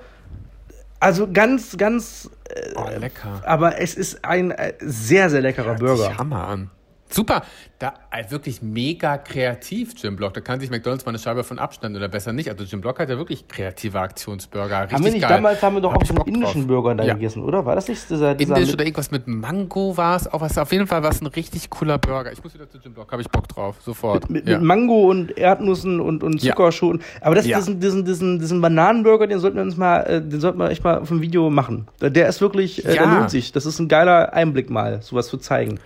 Also 0.99 1.31
ganz, 1.31 1.77
ganz. 1.77 2.31
Äh, 2.49 2.73
oh, 2.75 2.99
lecker. 2.99 3.43
Aber 3.45 3.79
es 3.79 3.95
ist 3.95 4.25
ein 4.25 4.51
äh, 4.51 4.73
sehr, 4.81 5.29
sehr 5.29 5.43
leckerer 5.43 5.73
Hört 5.73 5.81
Burger. 5.81 6.17
Hammer 6.17 6.49
an. 6.49 6.71
Super, 7.09 7.43
da 7.79 7.95
also 8.11 8.33
wirklich 8.33 8.63
mega 8.63 9.17
kreativ, 9.19 9.95
Jim 9.97 10.17
Block. 10.17 10.35
Da 10.35 10.41
kann 10.41 10.59
sich 10.61 10.71
McDonalds 10.71 11.05
mal 11.05 11.11
eine 11.11 11.19
Scheibe 11.19 11.45
von 11.45 11.59
abstanden 11.59 11.99
oder 11.99 12.09
besser 12.09 12.33
nicht. 12.33 12.49
Also 12.51 12.65
Jim 12.65 12.81
Block 12.81 12.99
hat 12.99 13.09
ja 13.09 13.17
wirklich 13.17 13.47
kreative 13.47 14.01
Aktionsburger. 14.01 14.83
Richtig 14.83 14.95
haben 14.95 15.05
wir 15.05 15.13
nicht 15.13 15.23
geil. 15.23 15.37
damals 15.37 15.63
haben 15.63 15.75
wir 15.75 15.83
doch 15.83 15.93
Hab 15.93 16.03
auch 16.03 16.07
so 16.07 16.15
einen 16.15 16.35
indischen 16.35 16.63
drauf. 16.63 16.69
Burger 16.69 16.95
da 16.97 17.05
ja. 17.05 17.15
gegessen, 17.15 17.43
oder? 17.43 17.65
War 17.65 17.77
das 17.77 17.89
nicht 17.89 18.11
dieser, 18.11 18.35
dieser 18.35 18.57
Indisch 18.57 18.75
oder 18.75 18.85
irgendwas 18.85 19.11
mit 19.11 19.29
Mango 19.29 19.97
war 19.97 20.17
es? 20.17 20.27
Auch 20.33 20.41
was, 20.41 20.59
auf 20.59 20.73
jeden 20.73 20.87
Fall 20.87 21.03
war 21.03 21.11
es 21.11 21.21
ein 21.21 21.27
richtig 21.29 21.71
cooler 21.71 21.99
Burger. 21.99 22.33
Ich 22.33 22.43
muss 22.43 22.55
wieder 22.55 22.69
zu 22.69 22.79
Jim 22.79 22.93
Block, 22.93 23.13
habe 23.13 23.23
ich 23.23 23.29
Bock 23.29 23.47
drauf, 23.49 23.77
sofort. 23.81 24.29
Mit, 24.29 24.45
mit, 24.45 24.49
ja. 24.49 24.59
mit 24.59 24.67
Mango 24.67 25.11
und 25.11 25.37
Erdnüssen 25.39 26.01
und, 26.01 26.25
und 26.25 26.41
Zuckerschoten. 26.41 27.01
Ja. 27.01 27.27
Aber 27.27 27.35
das, 27.37 27.45
diesen, 27.45 27.79
diesen, 27.79 28.05
diesen, 28.05 28.39
diesen 28.41 28.61
Bananenburger, 28.61 29.27
den 29.27 29.39
sollten 29.39 29.57
wir 29.57 29.63
uns 29.63 29.77
mal, 29.77 30.01
äh, 30.01 30.21
den 30.21 30.41
sollten 30.41 30.59
wir 30.59 30.71
echt 30.71 30.83
mal 30.83 30.99
auf 30.99 31.09
dem 31.09 31.21
Video 31.21 31.51
machen. 31.51 31.87
Der 32.01 32.29
ist 32.29 32.41
wirklich, 32.41 32.85
äh, 32.85 32.95
der 32.95 33.07
lohnt 33.07 33.31
sich. 33.31 33.53
Das 33.53 33.65
ist 33.65 33.79
ein 33.79 33.89
geiler 33.89 34.33
Einblick 34.33 34.71
mal, 34.71 35.03
sowas 35.03 35.29
zu 35.29 35.37
zeigen. 35.37 35.79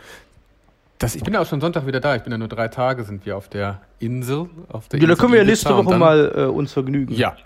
Das, 1.00 1.16
ich 1.16 1.24
bin 1.24 1.32
ja 1.32 1.40
auch 1.40 1.46
schon 1.46 1.62
Sonntag 1.62 1.86
wieder 1.86 1.98
da. 1.98 2.14
Ich 2.14 2.22
bin 2.22 2.30
ja 2.30 2.36
nur 2.36 2.48
drei 2.48 2.68
Tage, 2.68 3.04
sind 3.04 3.24
wir 3.24 3.34
auf 3.34 3.48
der 3.48 3.80
Insel. 4.00 4.50
Auf 4.68 4.86
der 4.88 5.00
ja, 5.00 5.06
da 5.06 5.14
können 5.14 5.32
wir 5.32 5.38
ja 5.40 5.46
nächste 5.46 5.74
Woche 5.74 5.88
dann, 5.88 5.98
mal 5.98 6.32
äh, 6.36 6.42
uns 6.42 6.74
vergnügen. 6.74 7.14
Ja, 7.14 7.36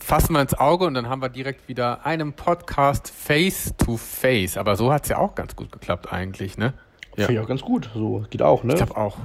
fassen 0.00 0.32
wir 0.32 0.40
ins 0.40 0.54
Auge 0.54 0.86
und 0.86 0.94
dann 0.94 1.08
haben 1.08 1.22
wir 1.22 1.28
direkt 1.28 1.68
wieder 1.68 2.04
einen 2.04 2.32
Podcast 2.32 3.08
face 3.08 3.74
to 3.78 3.96
face. 3.96 4.56
Aber 4.56 4.74
so 4.74 4.92
hat 4.92 5.04
es 5.04 5.10
ja 5.10 5.18
auch 5.18 5.36
ganz 5.36 5.54
gut 5.54 5.70
geklappt 5.70 6.12
eigentlich, 6.12 6.58
ne? 6.58 6.74
Ja. 7.16 7.26
Finde 7.26 7.40
ich 7.40 7.44
auch 7.44 7.48
ganz 7.48 7.62
gut. 7.62 7.90
So 7.94 8.24
geht 8.28 8.42
auch, 8.42 8.64
ne? 8.64 8.72
Ich 8.72 8.78
glaube 8.78 8.96
auch. 8.96 9.18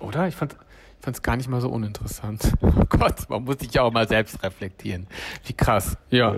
Oder? 0.00 0.26
Ich 0.26 0.34
fand 0.34 0.56
es 1.06 1.22
gar 1.22 1.36
nicht 1.36 1.48
mal 1.48 1.60
so 1.60 1.68
uninteressant. 1.68 2.52
Oh 2.62 2.98
Gott, 2.98 3.30
man 3.30 3.44
muss 3.44 3.60
sich 3.60 3.72
ja 3.72 3.82
auch 3.82 3.92
mal 3.92 4.08
selbst 4.08 4.42
reflektieren. 4.42 5.06
Wie 5.46 5.52
krass. 5.52 5.96
Ja. 6.10 6.34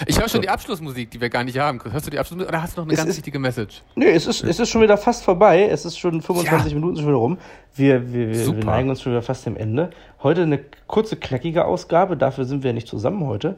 Ja. 0.00 0.06
Ich 0.06 0.18
höre 0.18 0.28
schon 0.28 0.42
die 0.42 0.48
Abschlussmusik, 0.48 1.10
die 1.10 1.20
wir 1.20 1.28
gar 1.28 1.44
nicht 1.44 1.58
haben. 1.58 1.80
Hörst 1.90 2.06
du 2.06 2.10
die 2.10 2.18
Abschlussmusik 2.18 2.48
oder 2.48 2.62
hast 2.62 2.76
du 2.76 2.80
noch 2.80 2.86
eine 2.86 2.94
es 2.94 2.98
ganz 2.98 3.10
ist, 3.10 3.16
wichtige 3.18 3.38
Message? 3.38 3.82
Nö, 3.94 4.06
es 4.06 4.26
ist, 4.26 4.42
es 4.42 4.58
ist 4.58 4.68
schon 4.68 4.82
wieder 4.82 4.96
fast 4.96 5.24
vorbei. 5.24 5.68
Es 5.70 5.84
ist 5.84 5.98
schon 5.98 6.22
25 6.22 6.72
ja. 6.72 6.78
Minuten 6.78 6.96
schon 6.96 7.06
wieder 7.06 7.16
rum. 7.16 7.38
Wir, 7.74 8.12
wir, 8.12 8.28
wir, 8.30 8.46
wir, 8.46 8.64
neigen 8.64 8.90
uns 8.90 9.02
schon 9.02 9.12
wieder 9.12 9.22
fast 9.22 9.46
dem 9.46 9.56
Ende. 9.56 9.90
Heute 10.22 10.42
eine 10.42 10.60
kurze, 10.86 11.16
knackige 11.16 11.64
Ausgabe. 11.64 12.16
Dafür 12.16 12.44
sind 12.44 12.62
wir 12.62 12.72
nicht 12.72 12.88
zusammen 12.88 13.26
heute. 13.26 13.56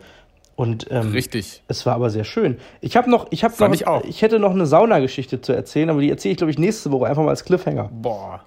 Und 0.56 0.86
ähm, 0.90 1.12
richtig. 1.12 1.62
Es 1.68 1.84
war 1.84 1.94
aber 1.94 2.08
sehr 2.08 2.24
schön. 2.24 2.56
Ich 2.80 2.96
habe 2.96 3.10
noch, 3.10 3.26
ich 3.30 3.44
habe 3.44 3.54
noch, 3.58 3.74
ich, 3.74 3.86
auch. 3.86 4.02
ich 4.04 4.22
hätte 4.22 4.38
noch 4.38 4.52
eine 4.52 4.64
Saunageschichte 4.64 5.42
zu 5.42 5.52
erzählen, 5.52 5.90
aber 5.90 6.00
die 6.00 6.10
erzähle 6.10 6.32
ich 6.32 6.38
glaube 6.38 6.50
ich 6.50 6.58
nächste 6.58 6.90
Woche 6.90 7.06
einfach 7.06 7.22
mal 7.22 7.30
als 7.30 7.44
Cliffhanger. 7.44 7.90
Boah. 7.92 8.40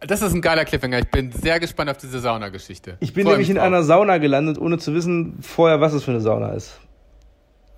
Das 0.00 0.22
ist 0.22 0.32
ein 0.32 0.42
geiler 0.42 0.64
Cliffhanger. 0.64 1.00
Ich 1.00 1.10
bin 1.10 1.32
sehr 1.32 1.58
gespannt 1.58 1.90
auf 1.90 1.96
diese 1.96 2.20
Saunageschichte. 2.20 2.96
Ich 3.00 3.12
bin 3.14 3.24
Freu 3.24 3.32
nämlich 3.32 3.50
in 3.50 3.58
einer 3.58 3.82
Sauna 3.82 4.18
gelandet, 4.18 4.58
ohne 4.58 4.78
zu 4.78 4.94
wissen 4.94 5.38
vorher, 5.40 5.80
was 5.80 5.92
es 5.92 6.04
für 6.04 6.12
eine 6.12 6.20
Sauna 6.20 6.50
ist. 6.50 6.78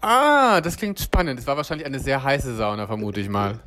Ah, 0.01 0.61
das 0.61 0.77
klingt 0.77 1.01
spannend. 1.01 1.41
Es 1.41 1.47
war 1.47 1.57
wahrscheinlich 1.57 1.87
eine 1.87 1.99
sehr 1.99 2.23
heiße 2.23 2.55
Sauna, 2.55 2.87
vermute 2.87 3.21
ich 3.21 3.29
mal. 3.29 3.59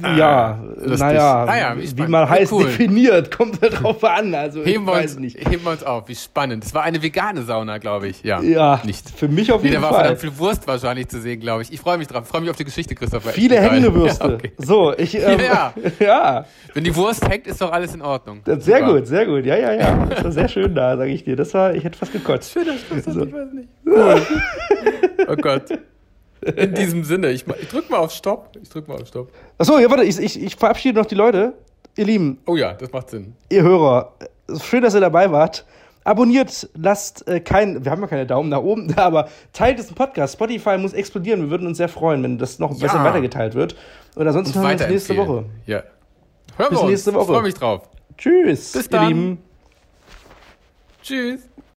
Ja, 0.00 0.58
ah, 0.58 0.58
naja, 0.76 1.44
naja 1.46 1.76
wie, 1.76 1.96
wie, 1.96 2.06
man 2.06 2.28
heiß 2.28 2.52
cool. 2.52 2.64
definiert, 2.64 3.36
kommt 3.36 3.58
drauf 3.60 4.02
an. 4.04 4.34
Also 4.34 4.64
heben, 4.64 4.84
wir 4.84 4.92
uns, 4.92 5.18
nicht. 5.18 5.38
heben 5.38 5.64
wir 5.64 5.72
uns 5.72 5.82
auf, 5.82 6.08
wie 6.08 6.14
spannend. 6.14 6.64
Es 6.64 6.74
war 6.74 6.82
eine 6.82 7.02
vegane 7.02 7.42
Sauna, 7.42 7.78
glaube 7.78 8.08
ich. 8.08 8.22
Ja, 8.22 8.40
ja 8.40 8.80
nicht. 8.84 9.08
für 9.10 9.28
mich 9.28 9.52
auf 9.52 9.62
jeden 9.62 9.76
nee, 9.76 9.80
da 9.80 9.88
Fall. 9.88 9.90
Da 9.90 9.94
war 9.94 10.00
verdammt 10.04 10.20
viel 10.20 10.38
Wurst 10.38 10.66
wahrscheinlich 10.66 11.08
zu 11.08 11.20
sehen, 11.20 11.40
glaube 11.40 11.62
ich. 11.62 11.72
Ich 11.72 11.80
freue 11.80 11.98
mich 11.98 12.06
drauf. 12.06 12.22
Ich 12.24 12.28
freue 12.28 12.40
mich 12.40 12.50
auf 12.50 12.56
die 12.56 12.64
Geschichte, 12.64 12.94
Christopher. 12.94 13.30
Viele 13.30 13.60
Hängewürste. 13.60 14.24
Ja, 14.24 14.34
okay. 14.34 14.52
So, 14.58 14.94
ich. 14.96 15.14
Ähm, 15.24 15.40
ja, 15.40 15.72
ja. 16.00 16.44
Wenn 16.74 16.84
die 16.84 16.94
Wurst 16.94 17.26
hängt, 17.26 17.46
ist 17.46 17.60
doch 17.60 17.72
alles 17.72 17.94
in 17.94 18.02
Ordnung. 18.02 18.42
Sehr 18.44 18.60
Super. 18.60 18.92
gut, 18.92 19.06
sehr 19.06 19.24
gut. 19.24 19.46
Ja, 19.46 19.56
ja, 19.56 19.72
ja. 19.72 20.06
Das 20.06 20.24
war 20.24 20.32
sehr 20.32 20.48
schön 20.48 20.74
da, 20.74 20.96
sage 20.96 21.10
ich 21.10 21.24
dir. 21.24 21.34
Das 21.34 21.54
war, 21.54 21.74
ich 21.74 21.82
hätte 21.82 21.96
fast 21.96 22.12
gekotzt. 22.12 22.52
Schöner 22.52 22.74
Schluss, 22.76 23.04
so. 23.04 23.24
ich 23.24 23.32
weiß 23.32 23.52
nicht. 23.52 23.68
Cool. 23.86 24.22
Oh 25.28 25.36
Gott. 25.36 25.70
In 26.56 26.74
diesem 26.74 27.04
Sinne, 27.04 27.30
ich, 27.30 27.46
ich 27.46 27.68
drück 27.68 27.88
mal 27.88 27.98
auf 27.98 28.12
Stopp. 28.12 28.50
Ich 28.60 28.68
drück 28.68 28.86
mal 28.86 29.00
auf 29.00 29.08
Stopp. 29.08 29.30
Achso, 29.58 29.78
ja, 29.78 29.88
warte, 29.88 30.04
ich, 30.04 30.18
ich, 30.18 30.42
ich 30.42 30.56
verabschiede 30.56 30.98
noch 30.98 31.06
die 31.06 31.14
Leute. 31.14 31.54
Ihr 31.96 32.04
Lieben. 32.04 32.38
Oh 32.46 32.56
ja, 32.56 32.74
das 32.74 32.92
macht 32.92 33.10
Sinn. 33.10 33.34
Ihr 33.48 33.62
Hörer, 33.62 34.12
schön, 34.62 34.82
dass 34.82 34.94
ihr 34.94 35.00
dabei 35.00 35.30
wart. 35.30 35.64
abonniert, 36.04 36.68
lasst 36.74 37.26
äh, 37.26 37.40
kein, 37.40 37.84
wir 37.84 37.90
haben 37.90 38.02
ja 38.02 38.06
keine 38.06 38.26
Daumen 38.26 38.50
nach 38.50 38.62
oben, 38.62 38.94
aber 38.96 39.28
teilt 39.52 39.78
diesen 39.78 39.94
Podcast. 39.94 40.34
Spotify 40.34 40.78
muss 40.78 40.92
explodieren. 40.92 41.42
Wir 41.42 41.50
würden 41.50 41.66
uns 41.66 41.78
sehr 41.78 41.88
freuen, 41.88 42.22
wenn 42.22 42.38
das 42.38 42.58
noch 42.58 42.72
ja. 42.72 42.86
besser 42.86 43.02
weitergeteilt 43.02 43.54
wird. 43.54 43.74
Oder 44.16 44.32
sonst 44.32 44.54
hören 44.54 44.64
wir 44.64 44.72
uns 44.72 44.88
nächste 44.88 45.16
Woche. 45.16 45.44
Ja. 45.66 45.82
Hören 46.56 46.70
Bis 46.70 46.78
wir 46.78 46.82
uns. 46.82 46.90
nächste 46.90 47.14
Woche. 47.14 47.22
Ich 47.22 47.28
freue 47.28 47.42
mich 47.42 47.54
drauf. 47.54 47.88
Tschüss. 48.16 48.72
Bis 48.72 48.88
dann. 48.88 49.38
Tschüss. 51.02 51.40